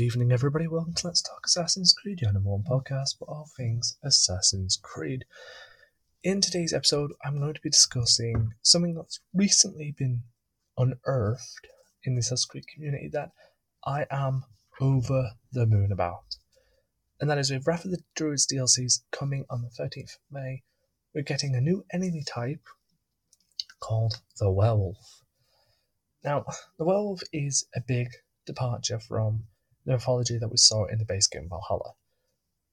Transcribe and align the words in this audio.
Good 0.00 0.06
evening, 0.06 0.32
everybody. 0.32 0.66
Welcome 0.66 0.94
to 0.94 1.08
Let's 1.08 1.20
Talk 1.20 1.42
Assassin's 1.44 1.92
Creed, 1.92 2.22
your 2.22 2.32
number 2.32 2.48
one 2.48 2.62
podcast 2.62 3.18
for 3.18 3.28
all 3.28 3.50
things 3.54 3.98
Assassin's 4.02 4.78
Creed. 4.82 5.26
In 6.24 6.40
today's 6.40 6.72
episode, 6.72 7.12
I'm 7.22 7.38
going 7.38 7.52
to 7.52 7.60
be 7.60 7.68
discussing 7.68 8.54
something 8.62 8.94
that's 8.94 9.20
recently 9.34 9.94
been 9.94 10.22
unearthed 10.78 11.66
in 12.02 12.14
the 12.14 12.20
Assassin's 12.20 12.46
Creed 12.46 12.64
community 12.74 13.10
that 13.12 13.32
I 13.84 14.06
am 14.10 14.44
over 14.80 15.32
the 15.52 15.66
moon 15.66 15.92
about. 15.92 16.36
And 17.20 17.28
that 17.28 17.36
is 17.36 17.50
with 17.50 17.66
Wrath 17.66 17.84
of 17.84 17.90
the 17.90 18.02
Druids 18.16 18.46
DLCs 18.46 19.02
coming 19.12 19.44
on 19.50 19.60
the 19.60 19.84
13th 19.84 20.14
of 20.14 20.20
May, 20.30 20.62
we're 21.14 21.24
getting 21.24 21.54
a 21.54 21.60
new 21.60 21.84
enemy 21.92 22.24
type 22.26 22.64
called 23.80 24.22
the 24.38 24.50
Werewolf. 24.50 25.24
Now, 26.24 26.46
the 26.78 26.86
Werewolf 26.86 27.20
is 27.34 27.66
a 27.76 27.82
big 27.86 28.08
departure 28.46 28.98
from 28.98 29.44
the 29.90 29.96
mythology 29.96 30.38
that 30.38 30.50
we 30.50 30.56
saw 30.56 30.84
in 30.84 30.98
the 30.98 31.04
base 31.04 31.26
game 31.26 31.48
Valhalla. 31.48 31.94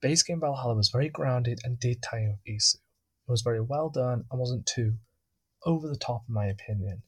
Base 0.02 0.22
game 0.22 0.40
Valhalla 0.40 0.76
was 0.76 0.90
very 0.90 1.10
grounded 1.10 1.60
and 1.64 1.80
did 1.80 2.04
tie 2.04 2.20
in 2.20 2.30
with 2.30 2.56
Isu. 2.56 2.76
It 2.76 3.32
was 3.32 3.42
very 3.42 3.60
well 3.60 3.90
done 3.90 4.26
and 4.30 4.40
wasn't 4.40 4.68
too 4.68 4.94
over 5.66 5.88
the 5.88 5.98
top, 5.98 6.26
in 6.28 6.36
my 6.36 6.46
opinion. 6.46 7.02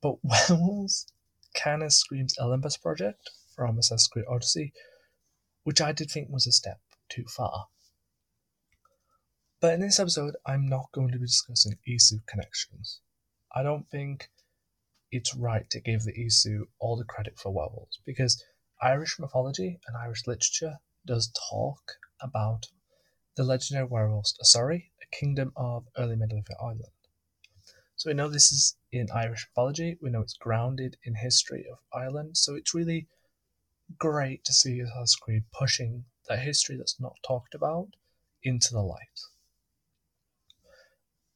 But 0.00 0.16
kind 1.54 1.82
of 1.82 1.92
screams 1.92 2.38
Olympus 2.38 2.76
Project 2.76 3.30
from 3.56 3.78
Assassin's 3.78 4.06
Creed 4.06 4.26
Odyssey, 4.28 4.72
which 5.64 5.80
I 5.80 5.90
did 5.90 6.10
think 6.10 6.28
was 6.30 6.46
a 6.46 6.52
step 6.52 6.80
too 7.08 7.24
far. 7.24 7.66
But 9.60 9.74
in 9.74 9.80
this 9.80 9.98
episode, 9.98 10.36
I'm 10.46 10.68
not 10.68 10.92
going 10.92 11.10
to 11.10 11.18
be 11.18 11.26
discussing 11.26 11.78
Isu 11.88 12.24
connections. 12.26 13.00
I 13.52 13.64
don't 13.64 13.90
think 13.90 14.28
it's 15.10 15.34
right 15.34 15.68
to 15.70 15.80
give 15.80 16.04
the 16.04 16.12
Isu 16.12 16.66
all 16.78 16.96
the 16.96 17.04
credit 17.04 17.40
for 17.40 17.52
werewolves 17.52 17.98
because 18.04 18.42
Irish 18.82 19.18
mythology 19.18 19.80
and 19.86 19.96
Irish 19.96 20.26
literature 20.26 20.78
does 21.06 21.32
talk 21.50 21.98
about 22.20 22.66
the 23.36 23.44
legendary 23.44 23.86
werewolves 23.86 24.34
uh, 24.40 24.44
Sorry, 24.44 24.92
a 25.02 25.16
kingdom 25.16 25.52
of 25.56 25.86
early 25.96 26.16
medieval 26.16 26.56
Ireland. 26.60 26.92
So 27.96 28.10
we 28.10 28.14
know 28.14 28.28
this 28.28 28.52
is 28.52 28.76
in 28.90 29.10
Irish 29.10 29.46
mythology, 29.50 29.98
we 30.00 30.10
know 30.10 30.20
it's 30.20 30.36
grounded 30.36 30.96
in 31.04 31.14
history 31.14 31.66
of 31.70 31.78
Ireland, 31.92 32.36
so 32.36 32.54
it's 32.54 32.74
really 32.74 33.06
great 33.98 34.44
to 34.44 34.52
see 34.52 34.80
Assassin's 34.80 35.16
Creed 35.16 35.44
pushing 35.52 36.04
that 36.28 36.40
history 36.40 36.76
that's 36.76 37.00
not 37.00 37.16
talked 37.22 37.54
about 37.54 37.88
into 38.42 38.72
the 38.72 38.82
light. 38.82 39.20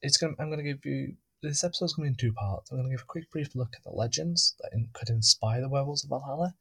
It's 0.01 0.17
gonna, 0.17 0.35
I'm 0.39 0.49
going 0.49 0.65
to 0.65 0.73
give 0.73 0.85
you 0.85 1.17
this 1.43 1.63
episode's 1.63 1.95
going 1.95 2.15
to 2.15 2.17
be 2.17 2.27
in 2.27 2.31
two 2.31 2.35
parts. 2.35 2.71
I'm 2.71 2.79
going 2.79 2.91
to 2.91 2.97
give 2.97 3.03
a 3.03 3.07
quick 3.07 3.31
brief 3.31 3.55
look 3.55 3.75
at 3.77 3.85
the 3.85 3.91
legends 3.91 4.55
that 4.61 4.71
in, 4.73 4.89
could 4.93 5.09
inspire 5.09 5.61
the 5.61 5.69
werewolves 5.69 6.05
of 6.05 6.11
Valhalla, 6.11 6.55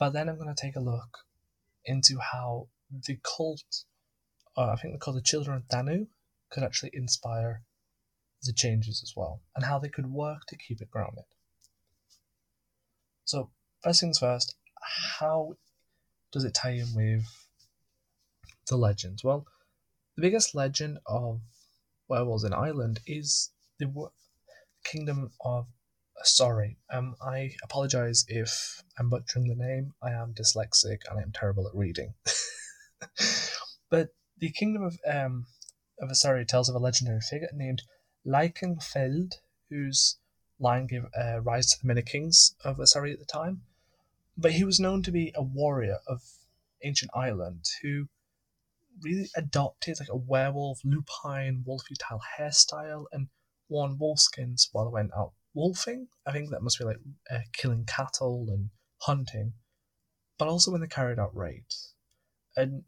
but 0.00 0.14
then 0.14 0.28
I'm 0.28 0.36
going 0.36 0.52
to 0.52 0.60
take 0.60 0.76
a 0.76 0.80
look 0.80 1.18
into 1.84 2.18
how 2.18 2.68
the 3.06 3.18
cult, 3.22 3.84
uh, 4.56 4.70
I 4.70 4.76
think 4.76 4.94
they're 4.94 4.98
called 4.98 5.18
the 5.18 5.22
Children 5.22 5.58
of 5.58 5.68
Danu, 5.68 6.06
could 6.50 6.64
actually 6.64 6.90
inspire 6.94 7.62
the 8.42 8.54
changes 8.54 9.02
as 9.04 9.12
well, 9.14 9.42
and 9.54 9.66
how 9.66 9.78
they 9.78 9.90
could 9.90 10.06
work 10.06 10.46
to 10.48 10.56
keep 10.56 10.80
it 10.80 10.90
grounded. 10.90 11.24
So, 13.26 13.50
first 13.84 14.00
things 14.00 14.18
first, 14.18 14.56
how 15.18 15.56
does 16.32 16.44
it 16.44 16.54
tie 16.54 16.70
in 16.70 16.94
with 16.94 17.26
the 18.68 18.76
legends? 18.76 19.22
Well, 19.22 19.46
the 20.16 20.22
biggest 20.22 20.54
legend 20.54 20.98
of 21.06 21.42
werewolves 22.08 22.44
in 22.44 22.54
Ireland 22.54 23.00
is 23.06 23.50
the 23.78 24.08
kingdom 24.82 25.30
of 25.44 25.66
sorry. 26.24 26.76
Um, 26.92 27.16
I 27.20 27.54
apologize 27.62 28.24
if 28.28 28.82
I'm 28.98 29.08
butchering 29.08 29.48
the 29.48 29.54
name. 29.54 29.94
I 30.02 30.10
am 30.10 30.34
dyslexic 30.34 31.00
and 31.08 31.18
I 31.18 31.22
am 31.22 31.32
terrible 31.32 31.66
at 31.66 31.74
reading. 31.74 32.14
but 33.90 34.10
the 34.38 34.50
kingdom 34.50 34.82
of 34.82 34.98
um 35.06 35.46
of 36.00 36.10
Asari 36.10 36.46
tells 36.46 36.68
of 36.68 36.74
a 36.74 36.78
legendary 36.78 37.20
figure 37.20 37.48
named 37.54 37.82
Lycanfeld, 38.26 39.34
whose 39.68 40.18
line 40.58 40.86
gave 40.86 41.04
uh, 41.18 41.40
rise 41.40 41.70
to 41.70 41.80
the 41.80 41.86
many 41.86 42.02
kings 42.02 42.54
of 42.64 42.78
Asari 42.78 43.12
at 43.12 43.18
the 43.18 43.24
time. 43.24 43.62
But 44.36 44.52
he 44.52 44.64
was 44.64 44.80
known 44.80 45.02
to 45.02 45.10
be 45.10 45.32
a 45.34 45.42
warrior 45.42 45.98
of 46.06 46.22
ancient 46.82 47.10
Ireland 47.14 47.64
who 47.82 48.08
really 49.02 49.30
adopted 49.36 49.98
like 50.00 50.08
a 50.08 50.16
werewolf, 50.16 50.80
lupine, 50.84 51.64
wolfy 51.66 51.94
style 51.94 52.22
hairstyle 52.38 53.04
and 53.12 53.28
worn 53.68 53.98
wolfskins 53.98 54.68
while 54.72 54.86
they 54.86 54.92
went 54.92 55.12
out 55.16 55.32
wolfing. 55.54 56.08
I 56.26 56.32
think 56.32 56.50
that 56.50 56.62
must 56.62 56.78
be 56.78 56.84
like 56.84 56.98
uh, 57.30 57.38
killing 57.52 57.84
cattle 57.84 58.46
and 58.48 58.70
hunting, 59.02 59.54
but 60.38 60.48
also 60.48 60.70
when 60.70 60.80
they 60.80 60.86
carried 60.86 61.18
out 61.18 61.36
raids. 61.36 61.94
And 62.56 62.84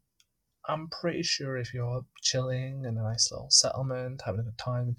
I'm 0.68 0.88
pretty 0.88 1.22
sure 1.22 1.56
if 1.56 1.74
you're 1.74 2.04
chilling 2.20 2.84
in 2.84 2.96
a 2.98 3.02
nice 3.02 3.30
little 3.30 3.50
settlement, 3.50 4.22
having 4.24 4.40
a 4.40 4.44
good 4.44 4.58
time, 4.58 4.96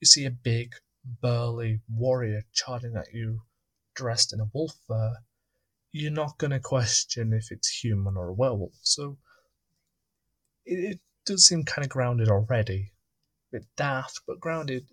you 0.00 0.06
see 0.06 0.24
a 0.24 0.30
big, 0.30 0.74
burly 1.20 1.80
warrior 1.88 2.42
charging 2.52 2.96
at 2.96 3.12
you 3.12 3.42
dressed 3.94 4.32
in 4.32 4.40
a 4.40 4.50
wolf 4.54 4.72
fur, 4.86 5.14
you're 5.92 6.12
not 6.12 6.38
going 6.38 6.52
to 6.52 6.60
question 6.60 7.32
if 7.32 7.50
it's 7.50 7.82
human 7.82 8.16
or 8.16 8.28
a 8.28 8.34
werewolf. 8.34 8.78
So 8.82 9.18
it, 10.64 10.92
it 10.92 11.00
does 11.26 11.46
seem 11.46 11.64
kind 11.64 11.84
of 11.84 11.90
grounded 11.90 12.28
already. 12.28 12.92
A 13.52 13.58
bit 13.58 13.66
daft, 13.76 14.20
but 14.26 14.40
grounded 14.40 14.86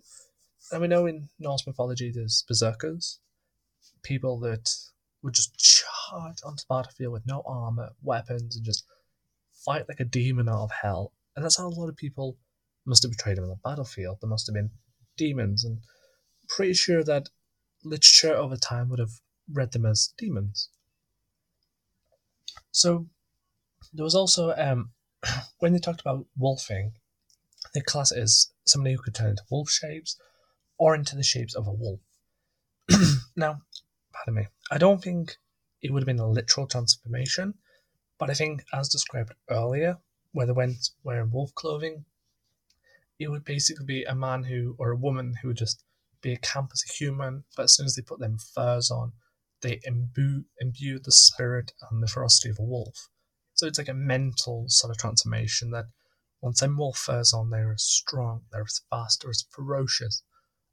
and 0.70 0.82
we 0.82 0.88
know 0.88 1.06
in 1.06 1.28
Norse 1.38 1.66
mythology 1.66 2.10
there's 2.14 2.44
berserkers, 2.46 3.20
people 4.02 4.38
that 4.40 4.70
would 5.22 5.34
just 5.34 5.56
charge 5.58 6.38
onto 6.44 6.56
the 6.56 6.64
battlefield 6.68 7.12
with 7.12 7.26
no 7.26 7.42
armor, 7.46 7.90
weapons, 8.02 8.56
and 8.56 8.64
just 8.64 8.84
fight 9.64 9.88
like 9.88 10.00
a 10.00 10.04
demon 10.04 10.48
out 10.48 10.64
of 10.64 10.70
hell. 10.70 11.12
And 11.34 11.44
that's 11.44 11.58
how 11.58 11.66
a 11.66 11.68
lot 11.68 11.88
of 11.88 11.96
people 11.96 12.36
must 12.86 13.02
have 13.02 13.12
betrayed 13.12 13.38
him 13.38 13.44
on 13.44 13.50
the 13.50 13.56
battlefield. 13.64 14.18
There 14.20 14.30
must 14.30 14.46
have 14.46 14.54
been 14.54 14.70
demons, 15.16 15.64
and 15.64 15.78
pretty 16.48 16.74
sure 16.74 17.02
that 17.04 17.28
literature 17.84 18.34
over 18.34 18.56
time 18.56 18.88
would 18.88 18.98
have 18.98 19.20
read 19.52 19.72
them 19.72 19.86
as 19.86 20.12
demons. 20.18 20.70
So 22.70 23.06
there 23.92 24.04
was 24.04 24.14
also 24.14 24.54
um, 24.56 24.90
when 25.58 25.72
they 25.72 25.78
talked 25.78 26.00
about 26.00 26.26
wolfing, 26.36 26.92
the 27.74 27.82
class 27.82 28.12
is 28.12 28.52
somebody 28.66 28.94
who 28.94 29.02
could 29.02 29.14
turn 29.14 29.30
into 29.30 29.42
wolf 29.50 29.70
shapes 29.70 30.16
or 30.78 30.94
into 30.94 31.16
the 31.16 31.22
shapes 31.22 31.54
of 31.54 31.66
a 31.66 31.72
wolf. 31.72 32.00
now, 33.36 33.60
pardon 34.12 34.34
me, 34.34 34.46
I 34.70 34.78
don't 34.78 35.02
think 35.02 35.36
it 35.82 35.92
would 35.92 36.02
have 36.02 36.06
been 36.06 36.18
a 36.18 36.28
literal 36.28 36.66
transformation, 36.66 37.54
but 38.18 38.30
I 38.30 38.34
think, 38.34 38.64
as 38.72 38.88
described 38.88 39.32
earlier, 39.50 39.98
where 40.32 40.46
they 40.46 40.52
went 40.52 40.90
wearing 41.02 41.30
wolf 41.30 41.54
clothing, 41.54 42.04
it 43.18 43.28
would 43.28 43.44
basically 43.44 43.84
be 43.84 44.04
a 44.04 44.14
man 44.14 44.44
who, 44.44 44.76
or 44.78 44.90
a 44.90 44.96
woman 44.96 45.34
who 45.40 45.48
would 45.48 45.56
just 45.56 45.82
be 46.20 46.32
a 46.32 46.38
camp 46.38 46.70
as 46.72 46.84
a 46.88 46.92
human, 46.92 47.44
but 47.56 47.64
as 47.64 47.74
soon 47.74 47.86
as 47.86 47.94
they 47.94 48.02
put 48.02 48.20
them 48.20 48.38
furs 48.38 48.90
on, 48.90 49.12
they 49.60 49.80
imbue, 49.84 50.44
imbue 50.60 50.98
the 50.98 51.12
spirit 51.12 51.72
and 51.90 52.02
the 52.02 52.06
ferocity 52.06 52.50
of 52.50 52.58
a 52.58 52.64
wolf. 52.64 53.08
So 53.54 53.66
it's 53.66 53.78
like 53.78 53.88
a 53.88 53.94
mental 53.94 54.66
sort 54.68 54.92
of 54.92 54.98
transformation 54.98 55.70
that 55.72 55.86
once 56.40 56.60
them 56.60 56.76
wolf 56.76 56.96
furs 56.96 57.32
on, 57.32 57.50
they're 57.50 57.72
as 57.72 57.82
strong, 57.82 58.42
they're 58.52 58.62
as 58.62 58.80
fast, 58.90 59.22
they're 59.22 59.30
as 59.30 59.44
ferocious, 59.50 60.22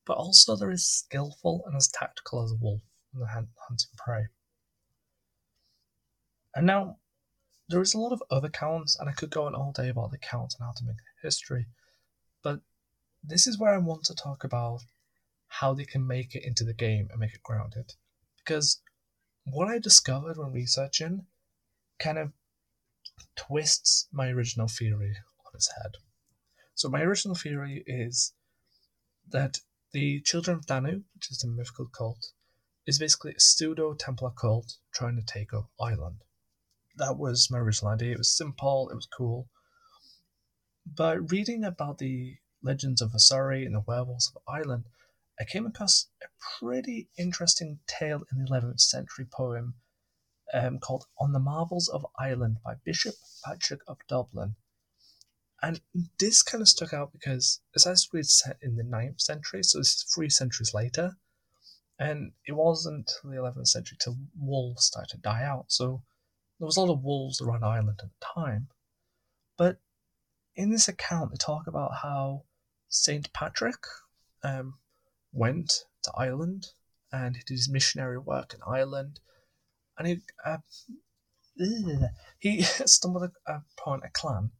but 0.06 0.18
also 0.18 0.56
they're 0.56 0.72
as 0.72 0.86
skillful 0.86 1.64
and 1.66 1.76
as 1.76 1.88
tactical 1.88 2.44
as 2.44 2.52
a 2.52 2.56
wolf 2.56 2.82
in 3.14 3.20
the 3.20 3.28
hunting 3.28 3.90
prey. 3.98 4.28
And 6.56 6.66
now, 6.66 6.98
there 7.68 7.82
is 7.82 7.94
a 7.94 8.00
lot 8.00 8.14
of 8.14 8.24
other 8.30 8.50
counts, 8.50 8.98
and 9.00 9.10
I 9.10 9.14
could 9.14 9.32
go 9.32 9.46
on 9.46 9.56
all 9.56 9.72
day 9.72 9.90
about 9.90 10.12
the 10.12 10.18
counts 10.18 10.56
and 10.56 10.66
how 10.66 10.74
to 10.74 10.86
make 10.86 10.98
history, 11.22 11.66
but 12.44 12.62
this 13.24 13.48
is 13.48 13.58
where 13.58 13.74
I 13.74 13.80
want 13.80 14.04
to 14.06 14.16
talk 14.16 14.44
about 14.44 14.82
how 15.48 15.74
they 15.74 15.86
can 15.86 16.06
make 16.06 16.36
it 16.36 16.46
into 16.46 16.64
the 16.64 16.74
game 16.74 17.08
and 17.10 17.20
make 17.20 17.34
it 17.34 17.44
grounded. 17.44 17.94
Because 18.38 18.82
what 19.46 19.68
I 19.68 19.80
discovered 19.80 20.38
when 20.38 20.52
researching 20.52 21.26
kind 22.00 22.18
of 22.18 22.32
twists 23.36 24.08
my 24.12 24.30
original 24.30 24.68
theory 24.68 25.16
on 25.46 25.52
its 25.56 25.72
head. 25.72 25.94
So, 26.74 26.90
my 26.90 27.02
original 27.02 27.36
theory 27.36 27.84
is 27.88 28.34
that 29.30 29.60
the 29.96 30.20
Children 30.20 30.58
of 30.58 30.66
Danu, 30.66 31.04
which 31.14 31.32
is 31.32 31.42
a 31.42 31.48
mythical 31.48 31.86
cult, 31.86 32.34
is 32.86 33.00
basically 33.00 33.32
a 33.32 33.40
pseudo 33.40 33.94
Templar 33.94 34.32
cult 34.32 34.76
trying 34.94 35.16
to 35.16 35.22
take 35.22 35.54
up 35.54 35.70
Ireland. 35.80 36.18
That 36.98 37.18
was 37.18 37.50
my 37.50 37.60
original 37.60 37.94
idea. 37.94 38.12
It 38.12 38.18
was 38.18 38.30
simple, 38.30 38.90
it 38.90 38.96
was 38.96 39.08
cool. 39.08 39.48
But 40.86 41.32
reading 41.32 41.64
about 41.64 42.00
the 42.00 42.36
legends 42.62 43.02
of 43.02 43.14
Asari 43.14 43.66
and 43.66 43.74
the 43.74 43.86
werewolves 43.88 44.30
of 44.36 44.42
Ireland, 44.46 44.84
I 45.40 45.46
came 45.46 45.66
across 45.66 46.08
a 46.22 46.28
pretty 46.60 47.08
interesting 47.18 47.80
tale 47.88 48.24
in 48.30 48.44
the 48.44 48.52
11th 48.52 48.82
century 48.82 49.26
poem 49.32 49.76
um, 50.54 50.80
called 50.80 51.06
On 51.18 51.32
the 51.32 51.40
Marvels 51.40 51.88
of 51.88 52.06
Ireland 52.20 52.58
by 52.66 52.74
Bishop 52.84 53.16
Patrick 53.46 53.80
of 53.88 54.00
Dublin. 54.10 54.58
And 55.62 55.82
this 56.20 56.44
kind 56.44 56.62
of 56.62 56.68
stuck 56.68 56.94
out 56.94 57.12
because 57.12 57.62
Assassin's 57.76 58.06
Creed 58.06 58.26
set 58.26 58.58
in 58.62 58.76
the 58.76 58.84
9th 58.84 59.22
century, 59.22 59.64
so 59.64 59.80
this 59.80 59.96
is 59.96 60.04
three 60.04 60.30
centuries 60.30 60.74
later. 60.74 61.18
And 61.98 62.34
it 62.46 62.52
wasn't 62.52 63.10
until 63.24 63.32
the 63.32 63.50
11th 63.50 63.68
century 63.68 63.98
till 64.00 64.18
wolves 64.38 64.86
started 64.86 65.16
to 65.16 65.18
die 65.18 65.44
out. 65.44 65.66
So 65.70 66.04
there 66.60 66.66
was 66.66 66.78
a 66.78 66.82
lot 66.82 66.94
of 66.94 67.04
wolves 67.04 67.42
around 67.42 67.64
Ireland 67.64 68.00
at 68.04 68.10
the 68.10 68.26
time. 68.36 68.68
But 69.58 69.78
in 70.56 70.72
this 70.72 70.88
account, 70.88 71.32
they 71.32 71.38
talk 71.38 71.68
about 71.68 71.92
how 72.04 72.44
Saint 72.90 73.32
Patrick 73.34 73.84
um, 74.44 74.76
went 75.32 75.86
to 76.04 76.12
Ireland 76.16 76.68
and 77.16 77.36
he 77.36 77.44
did 77.44 77.56
his 77.56 77.70
missionary 77.70 78.18
work 78.18 78.54
in 78.54 78.60
Ireland, 78.68 79.20
and 79.98 80.08
he 80.08 80.22
uh, 80.46 80.58
he 82.40 82.62
stumbled 82.86 83.32
upon 83.48 84.02
a 84.04 84.10
clan, 84.10 84.52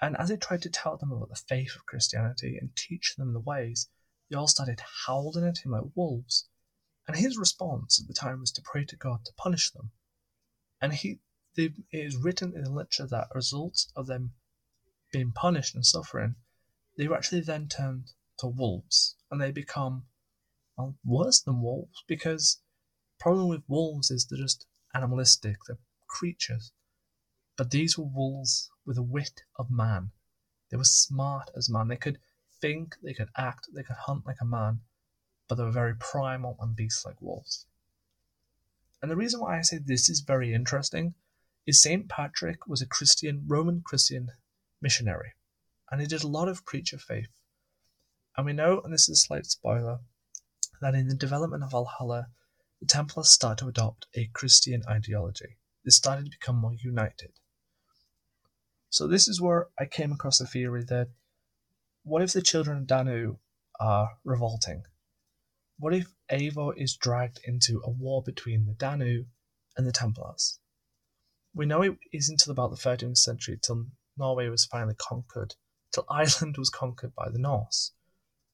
and 0.00 0.16
as 0.16 0.28
he 0.28 0.36
tried 0.36 0.62
to 0.62 0.70
tell 0.70 0.96
them 0.96 1.12
about 1.12 1.28
the 1.28 1.36
faith 1.36 1.74
of 1.76 1.86
Christianity 1.86 2.58
and 2.60 2.74
teach 2.76 3.14
them 3.16 3.32
the 3.32 3.40
ways, 3.40 3.88
they 4.28 4.36
all 4.36 4.48
started 4.48 4.82
howling 5.06 5.46
at 5.46 5.58
him 5.58 5.72
like 5.72 5.84
wolves. 5.94 6.48
And 7.06 7.16
his 7.16 7.36
response 7.36 8.00
at 8.00 8.08
the 8.08 8.14
time 8.14 8.40
was 8.40 8.50
to 8.52 8.62
pray 8.62 8.84
to 8.86 8.96
God 8.96 9.24
to 9.24 9.32
punish 9.36 9.70
them. 9.70 9.92
And 10.80 10.92
he, 10.92 11.20
they, 11.56 11.74
it 11.92 12.06
is 12.06 12.16
written 12.16 12.54
in 12.54 12.64
the 12.64 12.70
literature 12.70 13.06
that 13.06 13.28
as 13.30 13.30
a 13.30 13.36
result 13.36 13.86
of 13.94 14.06
them 14.06 14.34
being 15.12 15.32
punished 15.32 15.74
and 15.74 15.86
suffering, 15.86 16.36
they 16.96 17.06
were 17.06 17.16
actually 17.16 17.40
then 17.40 17.68
turned 17.68 18.12
to 18.38 18.48
wolves, 18.48 19.16
and 19.30 19.40
they 19.40 19.52
become 19.52 20.06
well, 20.76 20.96
worse 21.04 21.40
than 21.40 21.62
wolves 21.62 22.02
because 22.08 22.60
problem 23.20 23.48
with 23.48 23.62
wolves 23.68 24.10
is 24.10 24.26
they're 24.26 24.38
just 24.38 24.66
animalistic, 24.94 25.56
they're 25.66 25.78
creatures. 26.08 26.72
But 27.56 27.70
these 27.70 27.96
were 27.96 28.04
wolves 28.04 28.70
with 28.84 28.96
the 28.96 29.02
wit 29.02 29.42
of 29.56 29.70
man. 29.70 30.10
They 30.70 30.76
were 30.76 30.84
smart 30.84 31.50
as 31.56 31.70
man. 31.70 31.88
They 31.88 31.96
could 31.96 32.18
think, 32.60 32.96
they 33.02 33.14
could 33.14 33.28
act, 33.36 33.68
they 33.72 33.82
could 33.82 33.96
hunt 33.96 34.26
like 34.26 34.40
a 34.40 34.44
man, 34.44 34.80
but 35.48 35.54
they 35.56 35.62
were 35.62 35.70
very 35.70 35.94
primal 35.94 36.56
and 36.60 36.74
beast 36.74 37.04
like 37.04 37.20
wolves. 37.20 37.66
And 39.00 39.10
the 39.10 39.16
reason 39.16 39.40
why 39.40 39.58
I 39.58 39.62
say 39.62 39.78
this 39.78 40.08
is 40.08 40.20
very 40.20 40.54
interesting 40.54 41.14
is 41.66 41.80
St. 41.80 42.08
Patrick 42.08 42.66
was 42.66 42.82
a 42.82 42.86
Christian, 42.86 43.44
Roman 43.46 43.82
Christian 43.82 44.30
missionary, 44.80 45.34
and 45.90 46.00
he 46.00 46.06
did 46.06 46.24
a 46.24 46.28
lot 46.28 46.48
of 46.48 46.64
preach 46.64 46.92
of 46.92 47.02
faith. 47.02 47.28
And 48.36 48.46
we 48.46 48.52
know, 48.52 48.80
and 48.80 48.92
this 48.92 49.08
is 49.08 49.18
a 49.18 49.20
slight 49.20 49.46
spoiler, 49.46 50.00
that 50.80 50.94
in 50.94 51.08
the 51.08 51.14
development 51.14 51.62
of 51.62 51.70
Valhalla, 51.70 52.28
the 52.80 52.86
Templars 52.86 53.30
started 53.30 53.62
to 53.62 53.68
adopt 53.68 54.06
a 54.14 54.26
Christian 54.32 54.82
ideology. 54.88 55.58
They 55.84 55.90
started 55.90 56.24
to 56.24 56.30
become 56.30 56.56
more 56.56 56.74
united. 56.74 57.32
So 58.94 59.08
this 59.08 59.26
is 59.26 59.40
where 59.40 59.70
I 59.76 59.86
came 59.86 60.12
across 60.12 60.38
the 60.38 60.46
theory 60.46 60.84
that 60.84 61.08
what 62.04 62.22
if 62.22 62.32
the 62.32 62.40
children 62.40 62.78
of 62.78 62.86
Danu 62.86 63.38
are 63.80 64.18
revolting? 64.22 64.84
What 65.80 65.92
if 65.92 66.14
Eivor 66.30 66.76
is 66.76 66.94
dragged 66.94 67.40
into 67.42 67.82
a 67.82 67.90
war 67.90 68.22
between 68.22 68.66
the 68.66 68.74
Danu 68.74 69.24
and 69.76 69.84
the 69.84 69.90
Templars? 69.90 70.60
We 71.52 71.66
know 71.66 71.82
it 71.82 71.98
isn't 72.12 72.34
until 72.34 72.52
about 72.52 72.70
the 72.70 72.76
13th 72.76 73.16
century 73.16 73.58
till 73.60 73.86
Norway 74.16 74.48
was 74.48 74.64
finally 74.64 74.94
conquered, 74.94 75.56
till 75.92 76.06
Ireland 76.08 76.54
was 76.56 76.70
conquered 76.70 77.16
by 77.16 77.30
the 77.30 77.40
Norse. 77.40 77.90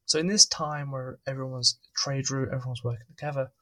So 0.06 0.18
in 0.18 0.28
this 0.28 0.46
time 0.46 0.90
where 0.90 1.18
everyone's 1.26 1.78
trade 1.94 2.30
route, 2.30 2.48
everyone's 2.48 2.82
working 2.82 3.08
together, 3.08 3.52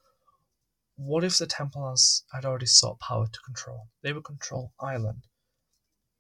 what 0.95 1.25
if 1.25 1.39
the 1.39 1.47
Templars 1.49 2.23
had 2.33 2.45
already 2.45 2.67
sought 2.67 3.01
power 3.01 3.27
to 3.27 3.41
control? 3.41 3.89
They 4.03 4.13
would 4.13 4.23
control 4.23 4.75
Ireland. 4.79 5.25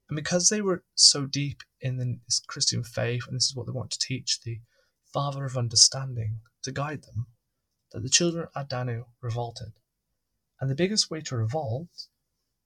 And 0.08 0.16
because 0.16 0.48
they 0.48 0.62
were 0.62 0.84
so 0.94 1.26
deep 1.26 1.62
in 1.80 1.98
the, 1.98 2.18
this 2.26 2.40
Christian 2.40 2.82
faith, 2.82 3.22
and 3.26 3.36
this 3.36 3.46
is 3.46 3.56
what 3.56 3.66
they 3.66 3.72
want 3.72 3.90
to 3.90 3.98
teach 3.98 4.40
the 4.40 4.60
Father 5.12 5.44
of 5.44 5.56
Understanding 5.56 6.40
to 6.62 6.72
guide 6.72 7.02
them, 7.02 7.26
that 7.92 8.02
the 8.02 8.08
children 8.08 8.48
at 8.56 8.68
Danu 8.68 9.04
revolted. 9.20 9.72
And 10.60 10.70
the 10.70 10.74
biggest 10.74 11.10
way 11.10 11.20
to 11.22 11.36
revolt 11.36 12.08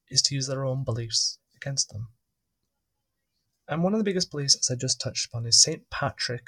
is 0.09 0.23
to 0.23 0.35
use 0.35 0.47
their 0.47 0.65
own 0.65 0.85
beliefs 0.85 1.39
against 1.57 1.91
them. 1.91 2.09
And 3.69 3.83
one 3.83 3.95
of 3.95 3.99
the 3.99 4.05
biggest 4.05 4.31
beliefs, 4.31 4.57
as 4.57 4.71
I 4.71 4.79
just 4.79 5.01
touched 5.01 5.27
upon, 5.27 5.47
is 5.47 5.63
St. 5.63 5.89
Patrick, 5.91 6.47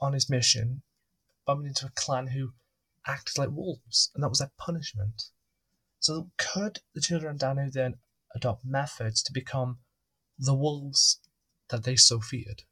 on 0.00 0.12
his 0.12 0.30
mission, 0.30 0.82
bumped 1.46 1.66
into 1.66 1.86
a 1.86 1.92
clan 1.94 2.28
who 2.28 2.52
acted 3.06 3.38
like 3.38 3.50
wolves, 3.50 4.10
and 4.14 4.22
that 4.22 4.28
was 4.28 4.38
their 4.38 4.50
punishment. 4.58 5.30
So, 6.00 6.30
could 6.36 6.80
the 6.94 7.00
children 7.00 7.32
of 7.32 7.38
Danu 7.38 7.70
then 7.70 7.94
adopt 8.34 8.64
methods 8.64 9.22
to 9.24 9.32
become 9.32 9.78
the 10.38 10.54
wolves 10.54 11.20
that 11.70 11.84
they 11.84 11.96
so 11.96 12.20
feared, 12.20 12.62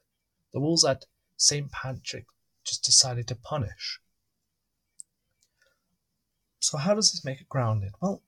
the 0.53 0.61
wolves 0.61 0.83
that 0.83 1.07
St. 1.37 1.71
Patrick 1.71 2.27
just 2.65 2.85
decided 2.85 3.29
to 3.29 3.35
punish. 3.35 4.01
So, 6.61 6.79
how 6.79 6.95
does 6.95 7.13
this 7.13 7.25
make 7.25 7.41
it 7.41 7.49
grounded? 7.49 7.93
Well, 8.01 8.23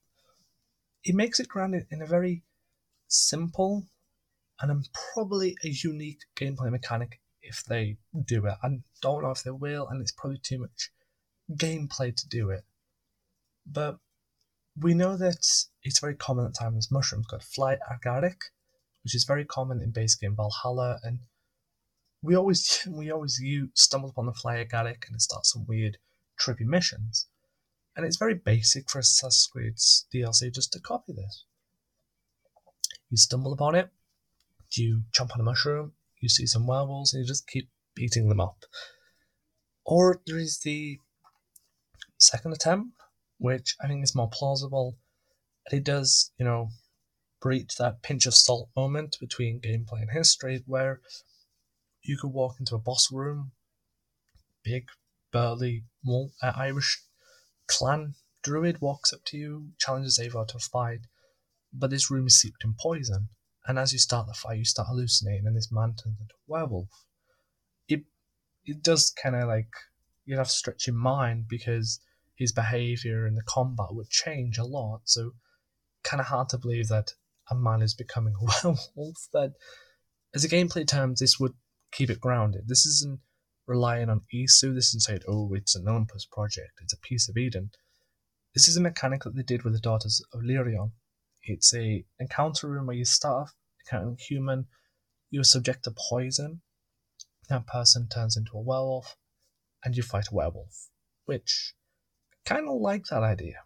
it 1.05 1.15
makes 1.15 1.41
it 1.41 1.49
grounded 1.49 1.87
in 1.91 2.03
a 2.03 2.07
very 2.07 2.43
simple 3.09 3.87
and 4.61 4.89
probably 5.15 5.57
a 5.65 5.69
unique 5.69 6.25
gameplay 6.35 6.71
mechanic 6.71 7.21
if 7.43 7.65
they 7.65 7.97
do 8.25 8.47
it. 8.47 8.55
I 8.63 8.81
don't 9.01 9.23
know 9.23 9.31
if 9.31 9.43
they 9.43 9.51
will, 9.51 9.87
and 9.89 10.01
it's 10.01 10.13
probably 10.13 10.39
too 10.39 10.59
much 10.59 10.91
gameplay 11.53 12.15
to 12.15 12.29
do 12.29 12.51
it. 12.51 12.65
But 13.67 13.99
we 14.79 14.95
know 14.95 15.17
that 15.17 15.47
it's 15.83 16.01
very 16.01 16.15
common 16.15 16.47
at 16.47 16.55
times 16.55 16.91
mushrooms 16.91 17.27
called 17.27 17.43
fly 17.43 17.79
agaric, 17.91 18.37
which 19.07 19.15
is 19.15 19.23
very 19.23 19.45
common 19.45 19.81
in 19.81 19.93
base 19.93 20.17
game 20.17 20.35
Valhalla, 20.35 20.99
and 21.05 21.21
we 22.23 22.35
always 22.35 22.85
we 22.91 23.09
always 23.09 23.39
you 23.41 23.69
stumble 23.73 24.11
upon 24.11 24.27
the 24.27 24.33
Flyer 24.33 24.65
agaric 24.65 25.07
and 25.07 25.15
it 25.15 25.23
starts 25.23 25.53
some 25.53 25.65
weird 25.65 25.99
trippy 26.41 26.67
missions. 26.67 27.29
And 27.95 28.05
it's 28.05 28.17
very 28.17 28.35
basic 28.35 28.91
for 28.91 28.99
Assassin's 28.99 29.47
Creed 29.47 29.75
DLC 30.13 30.53
just 30.53 30.73
to 30.73 30.81
copy 30.81 31.13
this. 31.13 31.45
You 33.09 33.17
stumble 33.17 33.53
upon 33.53 33.77
it, 33.77 33.91
you 34.73 35.03
jump 35.15 35.31
on 35.33 35.41
a 35.41 35.45
mushroom, 35.45 35.93
you 36.21 36.29
see 36.29 36.45
some 36.45 36.67
werewolves, 36.67 37.15
and 37.15 37.23
you 37.23 37.29
just 37.29 37.47
keep 37.47 37.71
beating 37.95 38.29
them 38.29 38.41
up. 38.41 38.65
Or 39.85 40.21
there 40.27 40.37
is 40.37 40.59
the 40.65 40.99
second 42.19 42.55
attempt, 42.55 42.91
which 43.39 43.77
I 43.81 43.87
think 43.87 44.03
is 44.03 44.17
more 44.17 44.29
plausible, 44.29 44.99
and 45.71 45.79
it 45.79 45.85
does, 45.85 46.33
you 46.41 46.45
know, 46.45 46.71
breach 47.41 47.77
that 47.77 48.03
pinch 48.03 48.27
of 48.27 48.35
salt 48.35 48.71
moment 48.75 49.17
between 49.21 49.61
gameplay 49.61 50.03
and 50.03 50.11
history 50.11 50.63
where 50.67 51.01
you 52.03 52.17
could 52.17 52.33
walk 52.33 52.57
into 52.59 52.75
a 52.75 52.81
boss 52.81 53.11
room, 53.13 53.53
big, 54.65 54.87
burly, 55.33 55.85
uh, 56.09 56.53
Irish 56.57 57.03
clan 57.69 58.15
druid 58.43 58.81
walks 58.81 59.13
up 59.13 59.25
to 59.27 59.37
you, 59.37 59.71
challenges 59.79 60.21
Eivor 60.23 60.47
to 60.47 60.57
a 60.57 60.61
fight, 60.61 61.01
but 61.73 61.91
this 61.91 62.11
room 62.11 62.29
is 62.29 62.39
steeped 62.39 62.65
in 62.65 62.75
poison. 62.81 63.29
And 63.67 63.79
as 63.79 63.93
you 63.93 63.99
start 63.99 64.29
the 64.29 64.35
fight, 64.35 64.59
you 64.59 64.65
start 64.65 64.87
hallucinating, 64.89 65.47
and 65.47 65.57
this 65.57 65.73
man 65.73 65.97
turns 65.97 66.21
into 66.21 66.35
a 66.35 66.47
werewolf. 66.47 66.89
It 67.89 68.05
it 68.65 68.83
does 68.83 69.13
kind 69.21 69.35
of 69.35 69.49
like 69.49 69.71
you'd 70.25 70.39
have 70.39 70.47
to 70.47 70.53
stretch 70.53 70.87
your 70.87 70.95
mind 70.95 71.47
because 71.49 72.01
his 72.37 72.53
behavior 72.53 73.27
and 73.27 73.37
the 73.37 73.43
combat 73.43 73.89
would 73.91 74.11
change 74.11 74.59
a 74.59 74.65
lot. 74.65 75.01
So 75.05 75.33
kind 76.05 76.21
of 76.21 76.27
hard 76.27 76.49
to 76.51 76.59
believe 76.59 76.87
that 76.89 77.15
a 77.51 77.55
man 77.55 77.83
is 77.83 77.95
becoming 77.95 78.35
a 78.35 78.45
werewolf. 78.65 79.29
That, 79.33 79.53
as 80.35 80.45
a 80.45 80.49
gameplay 80.49 80.87
terms, 80.87 81.21
this 81.21 81.39
would 81.39 81.55
keep 81.93 82.11
it 82.11 82.21
grounded. 82.21 82.69
This 82.69 82.87
isn't 82.87 83.21
relying 83.67 84.09
on 84.09 84.23
Isu. 84.35 84.75
This 84.75 84.89
isn't 84.89 85.03
saying, 85.03 85.21
oh, 85.29 85.53
it's 85.55 85.75
an 85.75 85.89
Olympus 85.89 86.27
project. 86.27 86.73
It's 86.83 86.93
a 86.93 86.99
piece 86.99 87.29
of 87.29 87.37
Eden. 87.37 87.71
This 88.55 88.69
is 88.69 88.77
a 88.77 88.81
mechanic 88.81 89.25
that 89.25 89.37
they 89.37 89.43
did 89.43 89.65
with 89.65 89.75
the 89.75 89.81
Daughters 89.81 90.23
of 90.33 90.41
Lerion. 90.41 90.93
It's 91.43 91.75
a 91.75 92.05
encounter 92.19 92.69
room 92.69 92.87
where 92.87 92.97
you 92.97 93.05
start 93.05 93.49
off 93.49 93.55
encountering 93.87 94.19
human, 94.19 94.67
you 95.31 95.41
are 95.41 95.45
subject 95.45 95.85
to 95.85 95.91
poison. 95.91 96.63
That 97.49 97.67
person 97.67 98.09
turns 98.09 98.37
into 98.37 98.57
a 98.57 98.61
werewolf, 98.61 99.17
and 99.85 99.97
you 99.97 100.03
fight 100.03 100.29
a 100.33 100.35
werewolf, 100.35 100.89
which 101.27 101.75
kind 102.45 102.69
of 102.69 102.81
like 102.81 103.05
that 103.07 103.23
idea. 103.23 103.65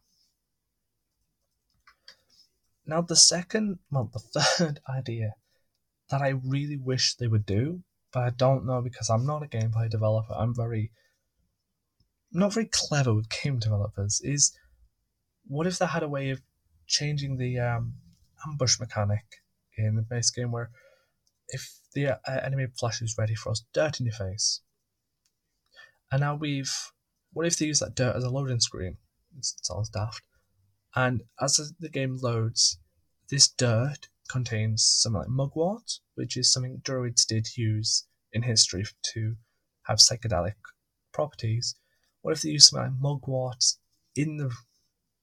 Now, 2.86 3.02
the 3.02 3.16
second, 3.16 3.78
well, 3.90 4.10
the 4.12 4.18
third 4.40 4.80
idea 4.88 5.34
that 6.10 6.22
I 6.22 6.30
really 6.30 6.76
wish 6.76 7.14
they 7.14 7.28
would 7.28 7.46
do, 7.46 7.82
but 8.12 8.24
I 8.24 8.30
don't 8.30 8.66
know 8.66 8.80
because 8.82 9.08
I'm 9.08 9.26
not 9.26 9.42
a 9.42 9.46
gameplay 9.46 9.88
developer. 9.88 10.34
I'm 10.34 10.54
very, 10.54 10.92
not 12.32 12.52
very 12.54 12.66
clever 12.66 13.14
with 13.14 13.28
game 13.42 13.58
developers. 13.58 14.20
Is 14.24 14.56
what 15.46 15.66
if 15.66 15.78
they 15.78 15.86
had 15.86 16.02
a 16.02 16.08
way 16.08 16.30
of 16.30 16.40
changing 16.86 17.36
the 17.36 17.58
um, 17.58 17.94
ambush 18.46 18.80
mechanic 18.80 19.24
in 19.76 19.96
the 19.96 20.02
base 20.02 20.30
game 20.30 20.50
where 20.50 20.70
if 21.48 21.80
the 21.94 22.08
uh, 22.08 22.18
enemy 22.26 22.66
flashes 22.78 23.16
ready 23.18 23.34
for 23.34 23.50
us, 23.50 23.64
dirt 23.72 24.00
in 24.00 24.06
your 24.06 24.14
face. 24.14 24.60
And 26.10 26.20
now 26.20 26.34
we've, 26.34 26.72
what 27.32 27.46
if 27.46 27.56
they 27.56 27.66
use 27.66 27.80
that 27.80 27.94
dirt 27.94 28.16
as 28.16 28.24
a 28.24 28.30
loading 28.30 28.60
screen? 28.60 28.96
It 29.36 29.44
sounds 29.44 29.88
daft. 29.88 30.22
And 30.94 31.22
as 31.40 31.72
the 31.78 31.88
game 31.88 32.18
loads, 32.20 32.78
this 33.30 33.48
dirt 33.48 34.08
contains 34.28 34.84
something 34.84 35.20
like 35.20 35.28
mugwort, 35.28 35.98
which 36.14 36.36
is 36.36 36.52
something 36.52 36.80
druids 36.82 37.24
did 37.24 37.56
use 37.56 38.06
in 38.32 38.42
history 38.42 38.84
to 39.12 39.36
have 39.84 39.98
psychedelic 39.98 40.54
properties. 41.12 41.74
What 42.22 42.32
if 42.32 42.42
they 42.42 42.50
use 42.50 42.68
something 42.68 42.92
like 42.92 43.00
mugwort 43.00 43.64
in 44.14 44.36
the 44.36 44.50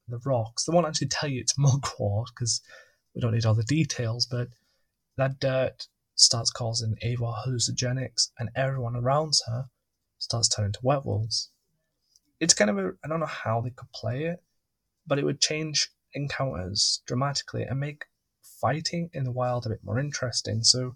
the 0.08 0.20
rocks? 0.26 0.64
They 0.64 0.74
won't 0.74 0.88
actually 0.88 1.08
tell 1.08 1.30
you 1.30 1.42
it's 1.42 1.58
mugwort 1.58 2.30
because 2.34 2.62
we 3.14 3.22
don't 3.22 3.34
need 3.34 3.46
all 3.46 3.56
the 3.56 3.64
details, 3.64 4.26
but 4.26 4.50
that 5.18 5.40
dirt 5.40 5.88
starts 6.16 6.52
causing 6.52 6.98
Ava 7.02 7.34
hallucinogenics, 7.46 8.32
and 8.40 8.50
everyone 8.56 8.96
around 8.96 9.34
her 9.48 9.66
starts 10.20 10.50
turning 10.50 10.74
to 10.74 10.80
werewolves. 10.82 11.50
It's 12.40 12.54
kind 12.54 12.70
of 12.70 12.78
a 12.78 12.92
I 13.04 13.08
don't 13.08 13.20
know 13.20 13.26
how 13.26 13.62
they 13.62 13.72
could 13.72 13.92
play 13.94 14.26
it, 14.26 14.44
but 15.08 15.18
it 15.18 15.26
would 15.26 15.42
change 15.42 15.90
encounters 16.14 17.02
dramatically 17.08 17.64
and 17.64 17.80
make 17.80 18.06
fighting 18.42 19.10
in 19.14 19.24
the 19.24 19.32
wild 19.32 19.66
a 19.66 19.70
bit 19.70 19.84
more 19.84 20.00
interesting. 20.00 20.64
So 20.64 20.96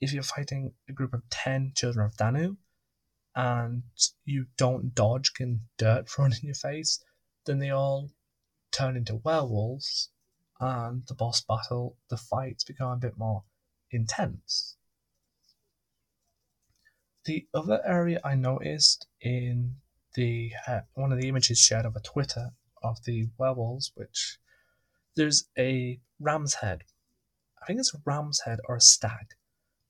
if 0.00 0.12
you're 0.12 0.22
fighting 0.22 0.72
a 0.88 0.92
group 0.92 1.14
of 1.14 1.28
10 1.30 1.72
children 1.74 2.06
of 2.06 2.16
Danu 2.16 2.56
and 3.34 3.82
you 4.24 4.46
don't 4.56 4.94
dodge 4.94 5.32
getting 5.34 5.60
dirt 5.78 6.08
thrown 6.08 6.32
in 6.32 6.40
your 6.42 6.54
face, 6.54 7.02
then 7.44 7.58
they 7.58 7.70
all 7.70 8.10
turn 8.72 8.96
into 8.96 9.16
werewolves 9.16 10.10
and 10.58 11.06
the 11.06 11.14
boss 11.14 11.42
battle, 11.42 11.96
the 12.08 12.16
fights 12.16 12.64
become 12.64 12.90
a 12.90 12.96
bit 12.96 13.16
more 13.16 13.44
intense. 13.90 14.76
The 17.24 17.46
other 17.52 17.82
area 17.84 18.20
I 18.24 18.36
noticed 18.36 19.06
in 19.20 19.76
the 20.14 20.52
uh, 20.66 20.80
one 20.94 21.12
of 21.12 21.20
the 21.20 21.28
images 21.28 21.58
shared 21.58 21.84
over 21.84 22.00
Twitter 22.00 22.52
of 22.90 23.04
the 23.04 23.28
werewolves, 23.38 23.92
which 23.94 24.38
there's 25.16 25.48
a 25.58 26.00
ram's 26.20 26.54
head. 26.54 26.82
I 27.62 27.66
think 27.66 27.80
it's 27.80 27.94
a 27.94 28.02
ram's 28.04 28.40
head 28.40 28.58
or 28.68 28.76
a 28.76 28.80
stag, 28.80 29.34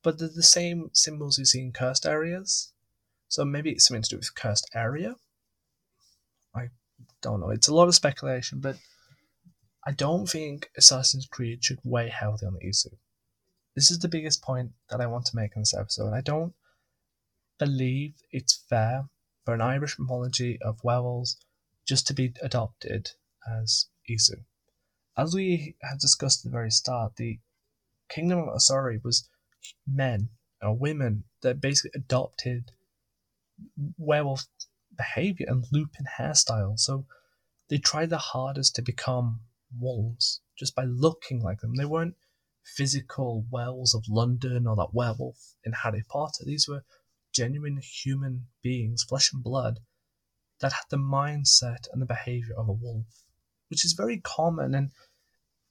but 0.03 0.19
they're 0.19 0.29
the 0.29 0.43
same 0.43 0.91
symbols 0.93 1.39
you 1.39 1.45
see 1.45 1.61
in 1.61 1.73
cursed 1.73 2.07
areas. 2.07 2.73
So 3.29 3.45
maybe 3.45 3.73
it's 3.73 3.87
something 3.87 4.03
to 4.03 4.09
do 4.11 4.17
with 4.17 4.35
cursed 4.35 4.71
area. 4.75 5.17
I 6.55 6.69
don't 7.21 7.41
know. 7.41 7.51
It's 7.51 7.69
a 7.69 7.75
lot 7.75 7.89
of 7.89 7.95
speculation, 7.95 8.61
but 8.61 8.77
I 9.87 9.93
don't 9.93 10.29
think 10.29 10.71
Assassin's 10.77 11.27
Creed 11.27 11.65
should 11.65 11.79
weigh 11.85 12.09
heavily 12.09 12.47
on 12.47 12.55
the 12.55 12.67
Isu. 12.67 12.95
This 13.75 13.91
is 13.91 13.99
the 13.99 14.09
biggest 14.09 14.43
point 14.43 14.73
that 14.91 15.01
I 15.01 15.07
want 15.07 15.27
to 15.27 15.37
make 15.37 15.53
in 15.55 15.63
this 15.63 15.75
episode. 15.75 16.13
I 16.13 16.23
don't 16.23 16.55
believe 17.59 18.15
it's 18.33 18.65
fair 18.69 19.05
for 19.45 19.55
an 19.55 19.61
Irish 19.61 19.99
mythology 19.99 20.59
of 20.63 20.83
werewolves 20.83 21.37
just 21.87 22.07
to 22.09 22.15
be 22.15 22.35
adopted 22.43 23.11
as 23.49 23.87
Isu. 24.11 24.45
As 25.17 25.35
we 25.35 25.77
had 25.83 25.99
discussed 25.99 26.45
at 26.45 26.51
the 26.51 26.57
very 26.57 26.71
start, 26.71 27.17
the 27.17 27.39
Kingdom 28.09 28.41
of 28.41 28.49
Osori 28.49 29.03
was 29.03 29.29
men 29.87 30.29
or 30.61 30.77
women 30.77 31.25
that 31.43 31.61
basically 31.61 31.93
adopted 31.95 32.73
werewolf 33.97 34.47
behavior 34.97 35.47
and 35.49 35.67
lupin 35.73 36.07
hairstyle. 36.19 36.79
So 36.79 37.07
they 37.69 37.79
tried 37.79 38.11
their 38.11 38.19
hardest 38.19 38.75
to 38.77 38.83
become 38.83 39.41
wolves 39.79 40.41
just 40.57 40.75
by 40.75 40.85
looking 40.85 41.41
like 41.41 41.61
them. 41.61 41.75
They 41.75 41.85
weren't 41.85 42.17
physical 42.65 43.47
wells 43.51 43.95
of 43.95 44.09
London 44.09 44.67
or 44.67 44.77
that 44.77 44.95
werewolf 44.95 45.55
in 45.65 45.73
Harry 45.73 46.05
Potter. 46.09 46.45
These 46.45 46.69
were 46.69 46.85
genuine 47.33 47.79
human 47.79 48.47
beings, 48.63 49.05
flesh 49.05 49.33
and 49.33 49.43
blood, 49.43 49.81
that 50.61 50.73
had 50.73 50.85
the 50.91 50.97
mindset 50.97 51.87
and 51.93 52.01
the 52.01 52.07
behavior 52.07 52.55
of 52.57 52.69
a 52.69 52.73
wolf, 52.73 53.25
which 53.69 53.85
is 53.85 53.93
very 53.93 54.19
common. 54.19 54.75
And 54.75 54.91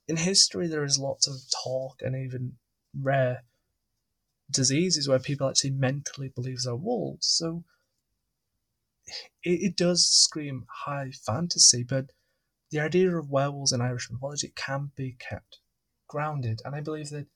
in 0.08 0.16
history, 0.16 0.68
there 0.68 0.84
is 0.84 0.98
lots 0.98 1.26
of 1.26 1.34
talk 1.64 2.00
and 2.02 2.14
even 2.14 2.54
rare 2.98 3.44
diseases 4.50 5.08
where 5.08 5.18
people 5.18 5.48
actually 5.48 5.70
mentally 5.70 6.28
believe 6.28 6.62
they're 6.62 6.76
wolves. 6.76 7.26
So 7.26 7.64
it, 9.42 9.60
it 9.62 9.76
does 9.76 10.06
scream 10.06 10.66
high 10.84 11.10
fantasy, 11.10 11.82
but 11.82 12.06
the 12.70 12.80
idea 12.80 13.16
of 13.16 13.30
werewolves 13.30 13.72
in 13.72 13.80
Irish 13.80 14.10
mythology 14.10 14.52
can 14.54 14.90
be 14.96 15.16
kept 15.18 15.58
grounded. 16.08 16.60
And 16.64 16.74
I 16.74 16.80
believe 16.80 17.10
that 17.10 17.26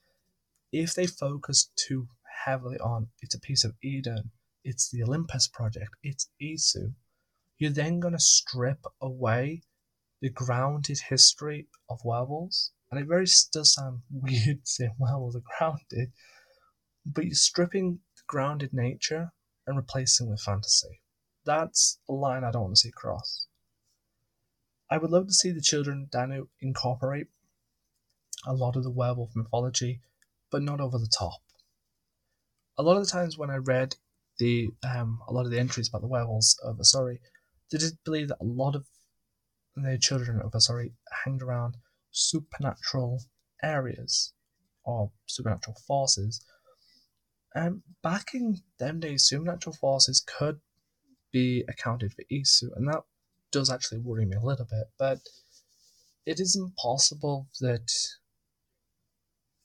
if 0.73 0.95
they 0.95 1.07
focus 1.07 1.71
too 1.77 2.09
heavily 2.45 2.79
on 2.79 3.09
it's 3.21 3.35
a 3.35 3.41
piece 3.41 3.65
of 3.65 3.75
Eden, 3.83 4.31
it's 4.65 4.91
the 4.91 5.03
Olympus 5.03 5.49
project, 5.49 5.91
it's 6.03 6.29
Isu, 6.41 6.95
you're 7.61 7.71
then 7.71 8.01
going 8.01 8.15
to 8.15 8.21
strip 8.21 8.87
away 9.03 9.63
the 10.23 10.31
grounded 10.31 10.99
history 11.09 11.69
of 11.91 12.01
werewolves. 12.05 12.73
And 12.91 12.99
it 12.99 13.07
very 13.07 13.27
does 13.53 13.75
sound 13.75 14.01
weird 14.11 14.67
saying 14.67 14.95
werewolves 14.99 15.37
are 15.37 15.43
grounded, 15.59 16.13
but 17.05 17.27
you're 17.27 17.35
stripping 17.35 18.01
the 18.17 18.23
grounded 18.27 18.73
nature 18.73 19.33
and 19.67 19.77
replacing 19.77 20.29
with 20.29 20.41
fantasy. 20.41 21.03
That's 21.45 21.99
a 22.09 22.13
line 22.13 22.45
I 22.45 22.51
don't 22.51 22.63
want 22.63 22.77
to 22.77 22.81
see 22.81 22.91
cross. 22.91 23.47
I 24.91 24.97
would 24.97 25.11
love 25.11 25.27
to 25.29 25.35
see 25.35 25.53
the 25.53 25.61
children 25.61 26.09
Danu 26.11 26.49
incorporate 26.61 27.29
a 28.47 28.55
lot 28.55 28.75
of 28.75 28.85
the 28.85 28.91
werewolf 28.91 29.37
mythology, 29.37 30.01
but 30.51 30.63
not 30.63 30.81
over 30.81 30.99
the 30.99 31.13
top. 31.17 31.43
A 32.79 32.83
lot 32.83 32.97
of 32.97 33.05
the 33.05 33.11
times 33.11 33.37
when 33.37 33.51
I 33.51 33.57
read 33.57 33.97
the 34.39 34.71
um, 34.83 35.21
a 35.29 35.33
lot 35.33 35.45
of 35.45 35.51
the 35.51 35.61
entries 35.61 35.89
about 35.89 36.01
the 36.01 36.09
werewolves 36.09 36.59
of 36.65 36.79
Osori, 36.79 37.19
they 37.71 37.79
did 37.79 37.99
believe 38.05 38.29
that 38.29 38.41
a 38.41 38.45
lot 38.45 38.75
of 38.75 38.87
the 39.77 39.99
children 39.99 40.41
of 40.41 40.53
Osori 40.53 40.93
hanged 41.25 41.43
around 41.43 41.77
supernatural 42.11 43.23
areas 43.63 44.33
or 44.85 45.11
supernatural 45.27 45.77
forces. 45.87 46.45
And 47.55 47.83
back 48.03 48.35
in 48.35 48.61
them 48.79 49.01
days, 49.01 49.25
supernatural 49.25 49.77
forces 49.77 50.21
could 50.21 50.61
be 51.33 51.65
accounted 51.69 52.13
for 52.13 52.23
Isu, 52.31 52.77
and 52.77 52.89
that 52.89 53.03
does 53.53 53.71
actually 53.71 53.99
worry 53.99 54.25
me 54.25 54.37
a 54.37 54.45
little 54.45 54.67
bit. 54.67 54.91
But 54.99 55.21
it 56.27 56.41
is 56.41 56.57
impossible 56.57 57.49
that 57.61 57.91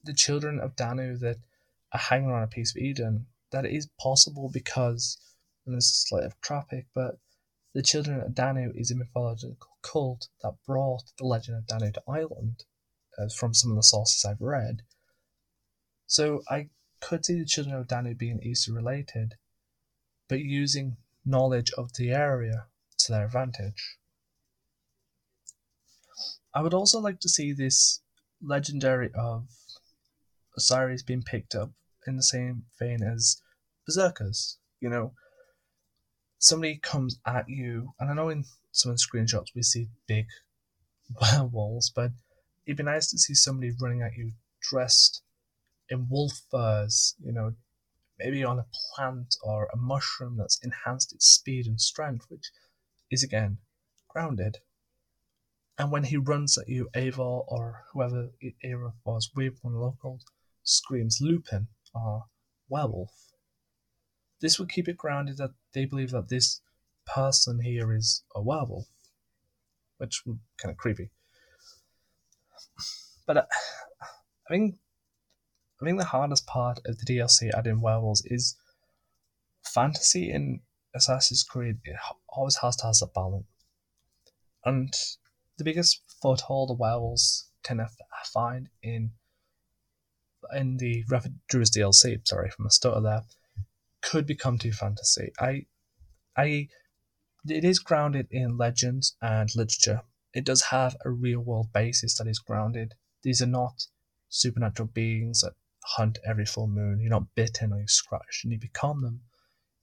the 0.03 0.13
children 0.13 0.59
of 0.59 0.75
Danu 0.75 1.17
that 1.17 1.37
are 1.91 1.99
hanging 1.99 2.29
around 2.29 2.43
a 2.43 2.47
piece 2.47 2.71
of 2.71 2.77
Eden, 2.77 3.27
that 3.51 3.65
it 3.65 3.73
is 3.73 3.89
possible 3.99 4.49
because, 4.51 5.17
and 5.65 5.75
this 5.75 5.85
is 5.85 6.05
slightly 6.07 6.27
off 6.27 6.41
topic, 6.41 6.85
but 6.93 7.17
the 7.75 7.83
children 7.83 8.21
of 8.21 8.33
Danu 8.33 8.71
is 8.73 8.89
a 8.89 8.95
mythological 8.95 9.57
cult 9.81 10.29
that 10.41 10.55
brought 10.65 11.11
the 11.17 11.25
legend 11.25 11.57
of 11.57 11.67
Danu 11.67 11.91
to 11.91 12.01
Ireland, 12.07 12.63
uh, 13.19 13.27
from 13.27 13.53
some 13.53 13.71
of 13.71 13.75
the 13.75 13.83
sources 13.83 14.23
I've 14.23 14.39
read. 14.39 14.83
So 16.07 16.41
I 16.49 16.69
could 17.01 17.25
see 17.25 17.37
the 17.37 17.45
children 17.45 17.75
of 17.75 17.89
Danu 17.89 18.15
being 18.15 18.39
Isu 18.39 18.73
related, 18.73 19.35
but 20.29 20.39
using 20.39 20.95
knowledge 21.25 21.69
of 21.77 21.91
the 21.97 22.11
area 22.11 22.67
to 22.99 23.11
their 23.11 23.25
advantage. 23.25 23.97
I 26.53 26.61
would 26.61 26.73
also 26.73 27.01
like 27.01 27.19
to 27.19 27.29
see 27.29 27.51
this 27.51 27.99
legendary 28.41 29.11
of 29.13 29.49
Osiris 30.55 31.03
being 31.03 31.23
picked 31.23 31.53
up 31.53 31.71
in 32.07 32.15
the 32.15 32.23
same 32.23 32.67
vein 32.79 33.03
as 33.03 33.41
Berserkers. 33.85 34.59
You 34.79 34.89
know, 34.89 35.13
somebody 36.45 36.77
comes 36.77 37.17
at 37.25 37.49
you, 37.49 37.93
and 37.99 38.09
I 38.09 38.13
know 38.13 38.29
in 38.29 38.45
some 38.71 38.91
of 38.91 38.97
the 38.97 39.03
screenshots 39.03 39.55
we 39.55 39.63
see 39.63 39.89
big 40.07 40.27
werewolves, 41.21 41.89
but 41.89 42.11
it'd 42.65 42.77
be 42.77 42.83
nice 42.83 43.09
to 43.09 43.17
see 43.17 43.33
somebody 43.33 43.71
running 43.81 44.03
at 44.03 44.15
you 44.15 44.33
dressed 44.61 45.23
in 45.89 46.07
wolf 46.07 46.41
furs, 46.51 47.15
you 47.19 47.31
know, 47.31 47.55
maybe 48.19 48.43
on 48.43 48.59
a 48.59 48.65
plant 48.93 49.35
or 49.43 49.69
a 49.73 49.77
mushroom 49.77 50.37
that's 50.37 50.59
enhanced 50.63 51.13
its 51.13 51.25
speed 51.25 51.65
and 51.65 51.81
strength, 51.81 52.25
which 52.29 52.51
is 53.09 53.23
again 53.23 53.57
grounded. 54.07 54.59
And 55.77 55.91
when 55.91 56.03
he 56.03 56.17
runs 56.17 56.57
at 56.57 56.69
you, 56.69 56.89
Eivor 56.95 57.43
or 57.47 57.85
whoever 57.91 58.29
Eivor 58.63 58.93
was 59.03 59.31
with 59.35 59.59
one 59.61 59.73
the 59.73 60.19
screams 60.63 61.19
Lupin 61.19 61.67
or 61.93 62.25
werewolf. 62.69 63.34
This 64.45 64.59
would 64.59 64.69
keep 64.69 64.87
it 64.87 64.95
grounded 64.95 65.37
that 65.37 65.55
they 65.73 65.85
believe 65.85 66.11
that 66.11 66.29
this 66.29 66.61
person 67.07 67.61
here 67.61 67.91
is 67.91 68.23
a 68.35 68.43
werewolf, 68.43 68.85
which 69.97 70.21
would 70.23 70.37
kind 70.61 70.71
of 70.71 70.77
creepy. 70.77 71.09
But 73.25 73.37
uh, 73.37 73.45
I 74.47 74.53
think 74.53 74.75
I 75.81 75.85
think 75.85 75.97
the 75.97 76.05
hardest 76.05 76.45
part 76.45 76.79
of 76.85 76.99
the 76.99 77.05
DLC 77.07 77.49
adding 77.57 77.81
werewolves 77.81 78.21
is 78.23 78.55
fantasy 79.63 80.29
in 80.29 80.61
Assassin's 80.93 81.43
Creed. 81.43 81.79
It 81.83 81.95
always 82.29 82.57
has 82.57 82.75
to 82.75 82.85
have 82.85 82.97
a 83.01 83.07
balance, 83.07 83.47
and 84.63 84.93
the 85.57 85.63
biggest 85.63 86.03
foothold 86.21 86.69
the 86.69 86.73
werewolves 86.73 87.49
tend 87.63 87.79
to 87.79 87.89
find 88.31 88.69
in 88.83 89.13
in 90.53 90.77
the 90.77 91.03
Rapid 91.09 91.39
Druids 91.47 91.75
DLC. 91.75 92.19
Sorry, 92.27 92.51
from 92.51 92.65
the 92.65 92.69
stutter 92.69 93.01
there, 93.01 93.23
could 94.05 94.27
become 94.27 94.57
too 94.57 94.71
fantasy. 94.71 95.31
I, 95.39 95.65
I, 96.37 96.67
it 97.47 97.65
is 97.65 97.79
grounded 97.79 98.27
in 98.29 98.57
legends 98.57 99.17
and 99.21 99.49
literature. 99.55 100.01
It 100.33 100.45
does 100.45 100.61
have 100.63 100.95
a 101.03 101.09
real 101.09 101.39
world 101.39 101.73
basis 101.73 102.17
that 102.17 102.27
is 102.27 102.39
grounded. 102.39 102.93
These 103.23 103.41
are 103.41 103.47
not 103.47 103.87
supernatural 104.29 104.89
beings 104.93 105.41
that 105.41 105.53
hunt 105.97 106.19
every 106.25 106.45
full 106.45 106.67
moon. 106.67 106.99
You're 106.99 107.09
not 107.09 107.33
bitten 107.35 107.73
or 107.73 107.79
you're 107.79 107.87
scratched 107.87 108.43
and 108.43 108.53
you 108.53 108.59
become 108.59 109.01
them. 109.01 109.21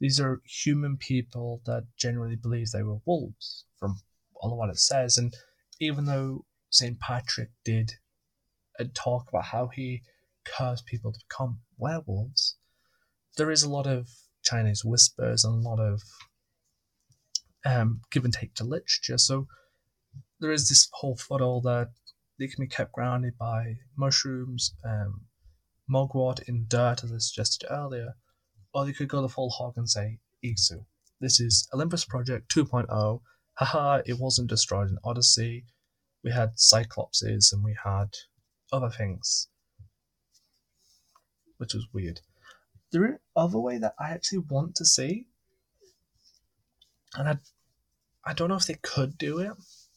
These 0.00 0.20
are 0.20 0.40
human 0.44 0.96
people 0.96 1.60
that 1.66 1.84
generally 1.96 2.36
believe 2.36 2.70
they 2.70 2.82
were 2.82 2.98
wolves 3.04 3.64
from 3.78 3.96
all 4.34 4.52
of 4.52 4.58
what 4.58 4.70
it 4.70 4.78
says. 4.78 5.16
And 5.16 5.34
even 5.80 6.04
though 6.04 6.44
St. 6.70 6.98
Patrick 7.00 7.50
did 7.64 7.92
and 8.78 8.94
talk 8.94 9.28
about 9.28 9.46
how 9.46 9.68
he 9.68 10.02
cursed 10.44 10.86
people 10.86 11.12
to 11.12 11.20
become 11.28 11.60
werewolves, 11.76 12.56
there 13.36 13.50
is 13.50 13.62
a 13.62 13.70
lot 13.70 13.86
of 13.86 14.08
Chinese 14.44 14.84
whispers 14.84 15.44
and 15.44 15.54
a 15.64 15.68
lot 15.68 15.80
of 15.80 16.02
um, 17.64 18.00
give 18.10 18.24
and 18.24 18.32
take 18.32 18.54
to 18.54 18.64
literature. 18.64 19.18
So 19.18 19.46
there 20.40 20.52
is 20.52 20.68
this 20.68 20.88
whole 20.94 21.16
fuddle 21.16 21.60
that 21.62 21.88
they 22.38 22.48
can 22.48 22.64
be 22.64 22.68
kept 22.68 22.92
grounded 22.92 23.38
by 23.38 23.76
mushrooms, 23.96 24.74
um, 24.84 25.26
mugwort 25.88 26.40
in 26.48 26.66
dirt, 26.68 27.04
as 27.04 27.12
I 27.12 27.18
suggested 27.18 27.66
earlier, 27.70 28.14
or 28.74 28.84
they 28.84 28.92
could 28.92 29.08
go 29.08 29.22
the 29.22 29.28
full 29.28 29.50
hog 29.50 29.74
and 29.76 29.88
say 29.88 30.18
Isu. 30.44 30.84
This 31.20 31.38
is 31.38 31.68
Olympus 31.72 32.04
Project 32.04 32.52
2.0. 32.54 33.20
Haha, 33.54 34.02
it 34.06 34.18
wasn't 34.18 34.48
destroyed 34.48 34.88
in 34.88 34.98
Odyssey. 35.04 35.66
We 36.24 36.32
had 36.32 36.56
Cyclopses 36.56 37.52
and 37.52 37.62
we 37.62 37.76
had 37.84 38.08
other 38.72 38.90
things, 38.90 39.48
which 41.58 41.74
was 41.74 41.86
weird. 41.92 42.20
The 42.92 43.18
other 43.34 43.58
way 43.58 43.78
that 43.78 43.94
I 43.98 44.10
actually 44.10 44.44
want 44.50 44.76
to 44.76 44.84
see, 44.84 45.26
and 47.14 47.28
I, 47.28 47.38
I 48.24 48.34
don't 48.34 48.50
know 48.50 48.56
if 48.56 48.66
they 48.66 48.78
could 48.82 49.16
do 49.16 49.38
it, 49.38 49.52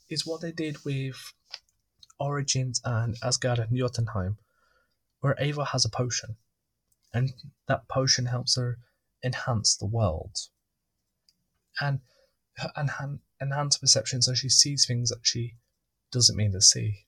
is 0.09 0.25
what 0.25 0.39
they 0.41 0.53
did 0.53 0.85
with 0.85 1.33
Origins 2.19 2.81
and 2.85 3.17
Asgard 3.21 3.59
and 3.59 3.77
Jotunheim, 3.77 4.37
where 5.19 5.35
Ava 5.37 5.65
has 5.65 5.83
a 5.83 5.89
potion, 5.89 6.37
and 7.13 7.33
that 7.67 7.89
potion 7.89 8.27
helps 8.27 8.55
her 8.55 8.79
enhance 9.23 9.75
the 9.75 9.85
world. 9.85 10.37
And 11.81 11.99
enhance, 12.77 13.19
enhance 13.41 13.77
perception 13.77 14.21
so 14.21 14.33
she 14.33 14.47
sees 14.47 14.85
things 14.85 15.09
that 15.09 15.19
she 15.23 15.55
doesn't 16.11 16.37
mean 16.37 16.53
to 16.53 16.61
see. 16.61 17.05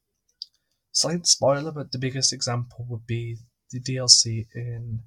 Slight 0.91 1.27
spoiler, 1.27 1.71
but 1.71 1.93
the 1.93 1.97
biggest 1.97 2.33
example 2.33 2.85
would 2.89 3.05
be 3.07 3.37
the 3.71 3.79
DLC 3.79 4.47
in 4.53 5.03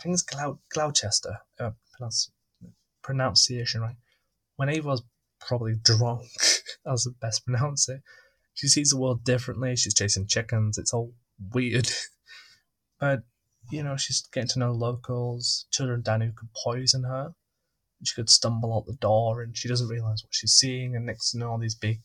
I 0.00 0.02
think 0.02 0.14
it's 0.14 0.22
Glou- 0.22 0.58
Gloucester, 0.70 1.40
uh, 1.58 1.72
pronunciation 3.02 3.82
right. 3.82 3.96
When 4.56 4.70
Ava 4.70 4.88
was 4.88 5.02
probably 5.40 5.74
drunk, 5.74 6.22
as 6.86 7.04
the 7.04 7.10
best 7.20 7.44
pronounce 7.44 7.86
it, 7.86 8.00
she 8.54 8.68
sees 8.68 8.90
the 8.90 8.98
world 8.98 9.24
differently. 9.24 9.76
She's 9.76 9.92
chasing 9.92 10.26
chickens. 10.26 10.78
It's 10.78 10.94
all 10.94 11.12
weird, 11.52 11.90
but 12.98 13.24
you 13.70 13.82
know 13.82 13.98
she's 13.98 14.26
getting 14.32 14.48
to 14.48 14.58
know 14.58 14.72
locals. 14.72 15.66
Children 15.70 16.00
Danu 16.00 16.32
could 16.32 16.48
poison 16.54 17.04
her. 17.04 17.34
She 18.02 18.14
could 18.14 18.30
stumble 18.30 18.74
out 18.74 18.86
the 18.86 18.94
door, 18.94 19.42
and 19.42 19.54
she 19.54 19.68
doesn't 19.68 19.88
realize 19.88 20.24
what 20.24 20.32
she's 20.34 20.54
seeing. 20.54 20.96
And 20.96 21.04
next 21.04 21.32
to 21.32 21.38
know, 21.38 21.50
all 21.50 21.58
these 21.58 21.74
big 21.74 22.00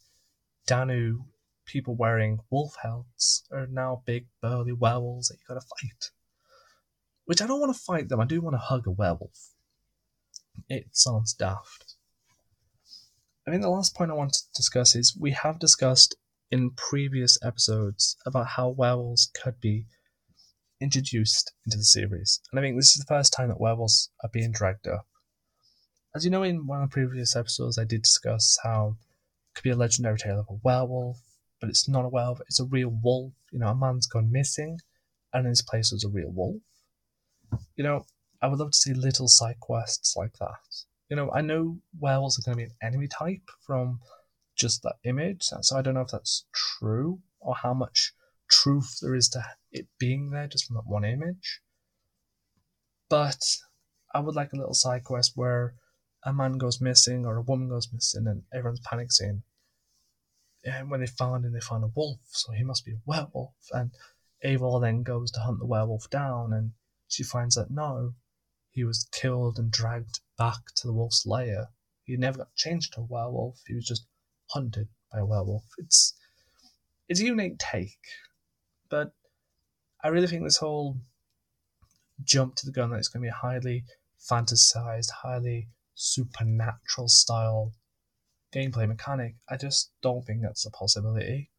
Danu 0.67 1.19
people 1.65 1.95
wearing 1.95 2.39
wolf 2.49 2.75
helmets 2.81 3.47
are 3.53 3.67
now 3.67 4.03
big 4.05 4.27
burly 4.41 4.73
werewolves 4.73 5.29
that 5.29 5.35
you 5.35 5.45
gotta 5.47 5.61
fight. 5.61 6.11
Which 7.25 7.41
I 7.41 7.47
don't 7.47 7.59
want 7.59 7.75
to 7.75 7.79
fight 7.79 8.09
them. 8.09 8.21
I 8.21 8.25
do 8.25 8.41
want 8.41 8.53
to 8.53 8.59
hug 8.59 8.87
a 8.87 8.91
werewolf. 8.91 9.51
It 10.69 10.87
sounds 10.91 11.33
daft. 11.33 11.95
I 13.47 13.51
think 13.51 13.61
the 13.61 13.69
last 13.69 13.95
point 13.95 14.09
I 14.09 14.15
want 14.15 14.33
to 14.33 14.43
discuss 14.55 14.95
is 14.95 15.15
we 15.19 15.31
have 15.31 15.59
discussed 15.59 16.15
in 16.49 16.71
previous 16.71 17.37
episodes 17.43 18.17
about 18.25 18.47
how 18.47 18.69
werewolves 18.69 19.29
could 19.39 19.59
be 19.59 19.85
introduced 20.81 21.53
into 21.65 21.77
the 21.77 21.83
series, 21.83 22.39
and 22.51 22.59
I 22.59 22.63
think 22.63 22.75
this 22.75 22.95
is 22.95 23.03
the 23.03 23.13
first 23.13 23.33
time 23.33 23.49
that 23.49 23.59
werewolves 23.59 24.09
are 24.23 24.29
being 24.31 24.51
dragged 24.51 24.87
up. 24.87 25.07
As 26.15 26.25
you 26.25 26.31
know, 26.31 26.43
in 26.43 26.65
one 26.65 26.81
of 26.81 26.89
the 26.89 26.93
previous 26.93 27.35
episodes, 27.35 27.77
I 27.77 27.83
did 27.83 28.03
discuss 28.03 28.57
how 28.63 28.97
it 29.49 29.55
could 29.55 29.63
be 29.63 29.71
a 29.71 29.75
legendary 29.75 30.17
tale 30.17 30.39
of 30.39 30.47
a 30.49 30.59
werewolf, 30.63 31.21
but 31.59 31.69
it's 31.69 31.87
not 31.87 32.05
a 32.05 32.09
werewolf, 32.09 32.41
it's 32.47 32.59
a 32.59 32.65
real 32.65 32.89
wolf. 32.89 33.33
You 33.51 33.59
know, 33.59 33.67
a 33.67 33.75
man's 33.75 34.07
gone 34.07 34.31
missing, 34.31 34.79
and 35.33 35.45
in 35.45 35.49
his 35.49 35.61
place 35.61 35.91
was 35.91 36.03
a 36.03 36.09
real 36.09 36.31
wolf. 36.31 36.61
You 37.75 37.83
know, 37.83 38.05
I 38.41 38.47
would 38.47 38.59
love 38.59 38.71
to 38.71 38.77
see 38.77 38.93
little 38.93 39.27
side 39.27 39.59
quests 39.59 40.15
like 40.15 40.33
that. 40.39 40.85
You 41.09 41.15
know, 41.15 41.31
I 41.31 41.41
know 41.41 41.79
werewolves 41.99 42.39
are 42.39 42.41
going 42.41 42.57
to 42.57 42.65
be 42.65 42.71
an 42.71 42.87
enemy 42.87 43.07
type 43.07 43.49
from 43.65 43.99
just 44.55 44.83
that 44.83 44.95
image, 45.03 45.43
so 45.43 45.77
I 45.77 45.81
don't 45.81 45.93
know 45.93 46.01
if 46.01 46.11
that's 46.11 46.45
true 46.53 47.19
or 47.39 47.55
how 47.55 47.73
much 47.73 48.13
truth 48.49 48.99
there 49.01 49.15
is 49.15 49.29
to 49.29 49.43
it 49.71 49.87
being 49.99 50.29
there 50.29 50.47
just 50.47 50.65
from 50.65 50.75
that 50.75 50.87
one 50.87 51.03
image. 51.03 51.61
But 53.09 53.57
I 54.13 54.19
would 54.19 54.35
like 54.35 54.53
a 54.53 54.55
little 54.55 54.73
side 54.73 55.03
quest 55.03 55.33
where 55.35 55.75
a 56.23 56.33
man 56.33 56.57
goes 56.57 56.81
missing 56.81 57.25
or 57.25 57.37
a 57.37 57.41
woman 57.41 57.69
goes 57.69 57.91
missing 57.93 58.27
and 58.27 58.43
everyone's 58.53 58.79
panicking. 58.81 59.41
And 60.63 60.89
when 60.89 61.01
they 61.01 61.07
find 61.07 61.45
him, 61.45 61.53
they 61.53 61.59
find 61.59 61.83
a 61.83 61.87
wolf, 61.87 62.19
so 62.25 62.51
he 62.51 62.63
must 62.63 62.85
be 62.85 62.93
a 62.93 63.01
werewolf. 63.05 63.53
And 63.71 63.91
Ava 64.41 64.79
then 64.81 65.03
goes 65.03 65.31
to 65.31 65.41
hunt 65.41 65.59
the 65.59 65.65
werewolf 65.65 66.09
down 66.09 66.53
and 66.53 66.71
she 67.07 67.23
finds 67.23 67.55
that 67.55 67.71
no, 67.71 68.13
he 68.69 68.83
was 68.83 69.07
killed 69.11 69.57
and 69.57 69.71
dragged 69.71 70.19
back 70.37 70.59
to 70.75 70.87
the 70.87 70.93
wolf's 70.93 71.25
lair. 71.25 71.69
He 72.03 72.17
never 72.17 72.39
got 72.39 72.55
changed 72.55 72.93
to 72.93 73.01
a 73.01 73.03
werewolf. 73.03 73.61
He 73.65 73.73
was 73.73 73.85
just 73.85 74.05
hunted 74.51 74.89
by 75.11 75.19
a 75.19 75.25
werewolf. 75.25 75.63
It's 75.77 76.13
it's 77.07 77.21
a 77.21 77.25
unique 77.25 77.57
take, 77.57 77.99
but 78.89 79.13
I 80.03 80.09
really 80.09 80.27
think 80.27 80.43
this 80.43 80.57
whole 80.57 80.97
jump 82.23 82.55
to 82.55 82.65
the 82.65 82.71
gun 82.71 82.89
that 82.89 82.97
it's 82.97 83.07
going 83.07 83.21
to 83.21 83.25
be 83.25 83.29
a 83.29 83.33
highly 83.33 83.85
fantasized, 84.29 85.11
highly 85.23 85.69
supernatural 85.93 87.07
style 87.07 87.73
gameplay 88.53 88.87
mechanic. 88.87 89.35
I 89.49 89.57
just 89.57 89.91
don't 90.01 90.25
think 90.25 90.41
that's 90.41 90.65
a 90.65 90.71
possibility. 90.71 91.51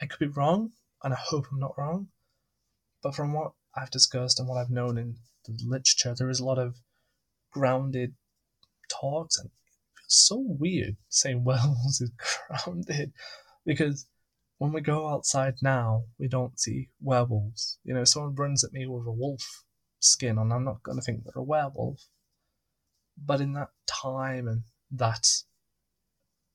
I 0.00 0.06
could 0.06 0.18
be 0.18 0.26
wrong, 0.26 0.72
and 1.02 1.12
I 1.14 1.18
hope 1.18 1.46
I'm 1.50 1.58
not 1.58 1.78
wrong. 1.78 2.08
But 3.02 3.14
from 3.14 3.32
what 3.32 3.52
I've 3.76 3.90
discussed 3.90 4.38
and 4.38 4.48
what 4.48 4.58
I've 4.58 4.70
known 4.70 4.98
in 4.98 5.16
the 5.44 5.56
literature, 5.64 6.14
there 6.16 6.30
is 6.30 6.40
a 6.40 6.44
lot 6.44 6.58
of 6.58 6.76
grounded 7.52 8.14
talks, 8.88 9.38
and 9.38 9.46
it 9.46 9.52
feels 9.98 10.26
so 10.26 10.44
weird 10.46 10.96
saying 11.08 11.44
Wells 11.44 12.00
is 12.00 12.10
grounded 12.48 13.12
because 13.64 14.06
when 14.58 14.72
we 14.72 14.80
go 14.80 15.08
outside 15.08 15.54
now, 15.62 16.04
we 16.18 16.28
don't 16.28 16.58
see 16.60 16.90
werewolves. 17.00 17.78
You 17.84 17.94
know, 17.94 18.04
someone 18.04 18.34
runs 18.34 18.62
at 18.62 18.72
me 18.72 18.86
with 18.86 19.06
a 19.06 19.12
wolf 19.12 19.64
skin 19.98 20.38
on, 20.38 20.52
I'm 20.52 20.64
not 20.64 20.82
going 20.82 20.98
to 20.98 21.02
think 21.02 21.24
they're 21.24 21.40
a 21.40 21.42
werewolf. 21.42 22.06
But 23.16 23.40
in 23.40 23.54
that 23.54 23.70
time 23.86 24.48
and 24.48 24.62
that 24.90 25.26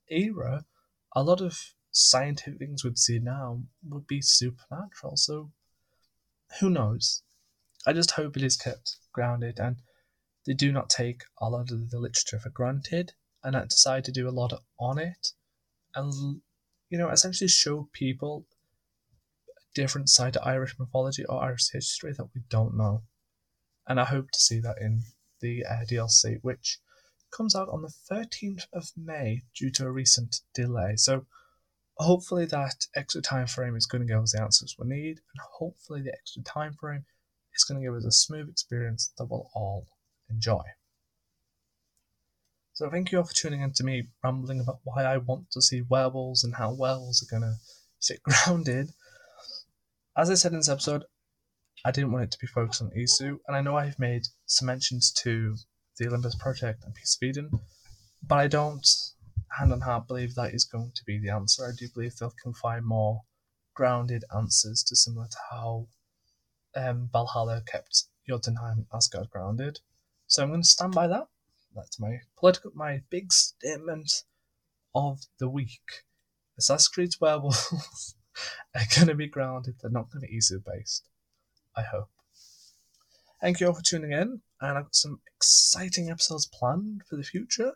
era, 0.10 0.66
a 1.16 1.24
lot 1.24 1.42
of 1.42 1.60
scientific 1.92 2.60
things 2.60 2.84
we'd 2.84 2.98
see 2.98 3.20
now 3.20 3.64
would 3.88 4.08
be 4.08 4.22
supernatural. 4.22 5.18
So 5.18 5.52
who 6.60 6.70
knows? 6.70 7.24
I 7.86 7.94
just 7.94 8.12
hope 8.12 8.36
it 8.36 8.44
is 8.44 8.58
kept 8.58 8.98
grounded 9.14 9.60
and 9.60 9.78
they 10.46 10.54
do 10.54 10.72
not 10.72 10.90
take 10.90 11.24
a 11.42 11.50
lot 11.50 11.72
of 11.72 11.90
the 11.90 12.00
literature 12.00 12.40
for 12.40 12.50
granted 12.50 13.14
and 13.44 13.56
that 13.56 13.70
decide 13.70 14.06
to 14.06 14.12
do 14.12 14.28
a 14.28 14.32
lot 14.32 14.54
on 14.80 14.98
it 14.98 15.34
and 15.96 16.42
you 16.90 16.98
know 16.98 17.10
essentially 17.10 17.48
show 17.48 17.90
people 17.94 18.46
a 19.50 19.62
different 19.76 20.10
side 20.10 20.34
to 20.34 20.44
Irish 20.44 20.76
mythology 20.80 21.26
or 21.26 21.44
Irish 21.44 21.70
history 21.72 22.14
that 22.14 22.30
we 22.34 22.42
don't 22.50 22.78
know. 22.78 23.04
And 23.88 24.00
I 24.00 24.06
hope 24.06 24.32
to 24.32 24.40
see 24.40 24.60
that 24.60 24.78
in 24.82 25.04
the 25.40 25.66
uh, 25.66 25.86
DLC, 25.90 26.40
which 26.42 26.80
comes 27.32 27.56
out 27.56 27.70
on 27.70 27.82
the 27.82 27.94
13th 28.12 28.66
of 28.74 28.92
May 28.98 29.44
due 29.56 29.72
to 29.72 29.86
a 29.86 29.92
recent 29.92 30.42
delay. 30.54 30.96
So 30.96 31.26
hopefully 32.00 32.46
that 32.46 32.88
extra 32.96 33.22
time 33.22 33.48
frame 33.48 33.76
is 33.76 33.86
going 33.86 34.06
to 34.06 34.12
give 34.14 34.22
us 34.22 34.34
the 34.34 34.42
answers 34.42 34.76
we 34.78 34.88
need, 34.88 35.18
and 35.18 35.42
hopefully 35.58 36.02
the 36.02 36.14
extra 36.14 36.42
time 36.44 36.74
frame 36.74 37.06
is 37.56 37.64
going 37.64 37.80
to 37.82 37.86
give 37.86 37.96
us 37.96 38.06
a 38.06 38.12
smooth 38.12 38.50
experience 38.50 39.12
that 39.18 39.26
we'll 39.26 39.50
all 39.54 39.88
enjoy. 40.30 40.64
So 42.74 42.90
thank 42.90 43.12
you 43.12 43.18
all 43.18 43.24
for 43.24 43.34
tuning 43.34 43.62
in 43.62 43.74
to 43.74 43.84
me 43.84 44.10
rambling 44.24 44.60
about 44.60 44.80
why 44.84 45.04
I 45.04 45.18
want 45.18 45.50
to 45.52 45.62
see 45.62 45.82
werewolves 45.82 46.44
and 46.44 46.56
how 46.56 46.74
werewolves 46.74 47.24
are 47.24 47.40
going 47.40 47.50
to 47.50 47.56
sit 48.00 48.22
grounded. 48.24 48.92
As 50.16 50.30
I 50.30 50.36
said 50.36 50.52
in 50.52 50.60
this 50.60 50.70
episode, 50.70 51.04
I 51.84 51.92
didn't 51.92 52.12
want 52.12 52.26
it 52.26 52.32
to 52.32 52.40
be 52.40 52.48
focused 52.48 52.82
on 52.82 52.92
Isu, 52.92 53.40
and 53.48 53.56
I 53.56 53.62
know 53.62 53.78
I've 53.78 54.00
made 54.00 54.28
some 54.46 54.68
mentions 54.68 55.12
to 55.24 55.56
the 55.98 56.08
Olympus 56.08 56.36
Project 56.36 56.84
and 56.84 56.94
Piece 56.94 57.18
of 57.20 57.28
Eden, 57.28 57.50
but 58.22 58.38
I 58.38 58.48
don't 58.48 58.86
hand 59.58 59.72
on 59.74 59.82
heart 59.82 60.08
believe 60.08 60.36
that 60.36 60.54
is 60.54 60.66
going 60.66 60.92
to 60.96 61.04
be 61.06 61.20
the 61.20 61.30
answer. 61.30 61.66
I 61.66 61.72
do 61.78 61.88
believe 61.94 62.16
they 62.16 62.28
can 62.42 62.54
find 62.54 62.86
more 62.86 63.24
grounded 63.74 64.24
answers 64.36 64.84
to 64.84 64.96
similar 64.96 65.28
to 65.28 65.38
how 65.52 65.88
um, 66.76 67.10
Valhalla 67.12 67.62
kept 67.66 68.06
Jotunheim 68.28 68.88
Asgard 68.94 69.30
grounded. 69.30 69.80
So 70.28 70.44
I'm 70.44 70.50
going 70.50 70.62
to 70.62 70.68
stand 70.68 70.94
by 70.94 71.08
that. 71.08 71.28
That's 71.76 72.00
my 72.00 72.22
political, 72.38 72.72
my 72.74 73.02
big 73.10 73.32
statement 73.32 74.24
of 74.96 75.22
the 75.40 75.50
week. 75.50 76.04
Assassin's 76.58 76.88
Creed 76.88 77.12
werewolves 77.22 78.16
are 78.76 78.82
going 78.96 79.08
to 79.08 79.16
be 79.16 79.28
grounded. 79.28 79.76
They're 79.82 79.92
not 79.92 80.12
going 80.12 80.22
to 80.26 80.28
be 80.28 80.38
Isu 80.38 80.64
based. 80.66 81.08
I 81.76 81.84
hope. 81.84 82.10
Thank 83.40 83.60
you 83.60 83.68
all 83.68 83.74
for 83.74 83.84
tuning 83.84 84.12
in, 84.12 84.42
and 84.60 84.78
I've 84.78 84.86
got 84.86 84.96
some 84.96 85.22
exciting 85.36 86.10
episodes 86.10 86.48
planned 86.48 87.04
for 87.08 87.16
the 87.16 87.24
future. 87.24 87.74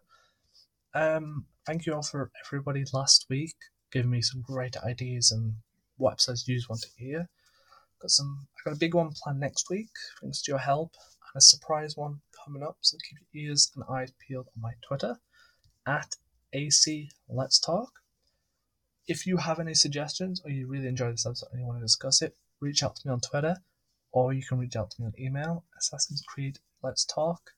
Um, 0.93 1.45
thank 1.65 1.85
you 1.85 1.93
all 1.93 2.03
for 2.03 2.31
everybody 2.45 2.83
last 2.93 3.25
week 3.29 3.55
giving 3.91 4.09
me 4.09 4.21
some 4.21 4.41
great 4.41 4.77
ideas 4.77 5.31
and 5.31 5.55
what 5.97 6.13
episodes 6.13 6.47
you 6.47 6.59
want 6.69 6.81
to 6.81 6.87
hear. 6.97 7.29
Got 8.01 8.11
some. 8.11 8.47
I 8.57 8.69
got 8.69 8.75
a 8.75 8.79
big 8.79 8.95
one 8.95 9.11
planned 9.11 9.39
next 9.39 9.69
week, 9.69 9.89
thanks 10.21 10.41
to 10.43 10.51
your 10.51 10.59
help, 10.59 10.95
and 11.33 11.39
a 11.39 11.41
surprise 11.41 11.95
one 11.95 12.21
coming 12.43 12.63
up. 12.63 12.77
So 12.81 12.97
keep 12.97 13.19
your 13.31 13.49
ears 13.49 13.71
and 13.75 13.83
eyes 13.89 14.11
peeled 14.25 14.47
on 14.55 14.61
my 14.61 14.71
Twitter 14.87 15.17
at 15.85 16.15
AC 16.53 17.09
Let's 17.29 17.59
Talk. 17.59 17.91
If 19.07 19.27
you 19.27 19.37
have 19.37 19.59
any 19.59 19.73
suggestions 19.73 20.41
or 20.43 20.51
you 20.51 20.67
really 20.67 20.87
enjoy 20.87 21.11
this 21.11 21.25
episode 21.25 21.49
and 21.51 21.61
you 21.61 21.67
want 21.67 21.79
to 21.79 21.85
discuss 21.85 22.21
it, 22.21 22.35
reach 22.59 22.83
out 22.83 22.95
to 22.95 23.07
me 23.07 23.11
on 23.11 23.19
Twitter 23.19 23.57
or 24.11 24.33
you 24.33 24.43
can 24.43 24.59
reach 24.59 24.75
out 24.75 24.91
to 24.91 25.01
me 25.01 25.07
on 25.07 25.13
email, 25.19 25.65
Assassin's 25.77 26.23
Creed 26.27 26.59
Let's 26.83 27.05
Talk 27.05 27.51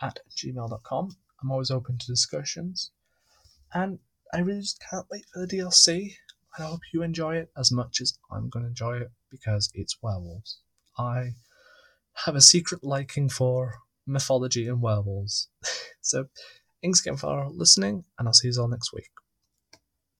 at 0.00 0.20
gmail.com. 0.36 1.16
I'm 1.42 1.50
always 1.50 1.70
open 1.70 1.98
to 1.98 2.06
discussions. 2.06 2.90
And 3.72 3.98
I 4.32 4.40
really 4.40 4.60
just 4.60 4.82
can't 4.90 5.06
wait 5.10 5.24
for 5.32 5.40
the 5.40 5.56
DLC. 5.56 6.14
And 6.56 6.64
I 6.66 6.68
hope 6.68 6.80
you 6.92 7.02
enjoy 7.02 7.36
it 7.36 7.50
as 7.56 7.70
much 7.70 8.00
as 8.00 8.18
I'm 8.30 8.48
going 8.48 8.64
to 8.64 8.68
enjoy 8.68 8.98
it 8.98 9.10
because 9.30 9.70
it's 9.74 9.98
werewolves. 10.02 10.60
I 10.98 11.34
have 12.24 12.34
a 12.34 12.40
secret 12.40 12.82
liking 12.82 13.28
for 13.28 13.74
mythology 14.06 14.66
and 14.66 14.82
werewolves. 14.82 15.48
so, 16.00 16.26
thanks 16.82 17.00
again 17.00 17.16
for 17.16 17.48
listening, 17.50 18.04
and 18.18 18.26
I'll 18.26 18.34
see 18.34 18.48
you 18.48 18.60
all 18.60 18.68
next 18.68 18.92
week. 18.92 19.10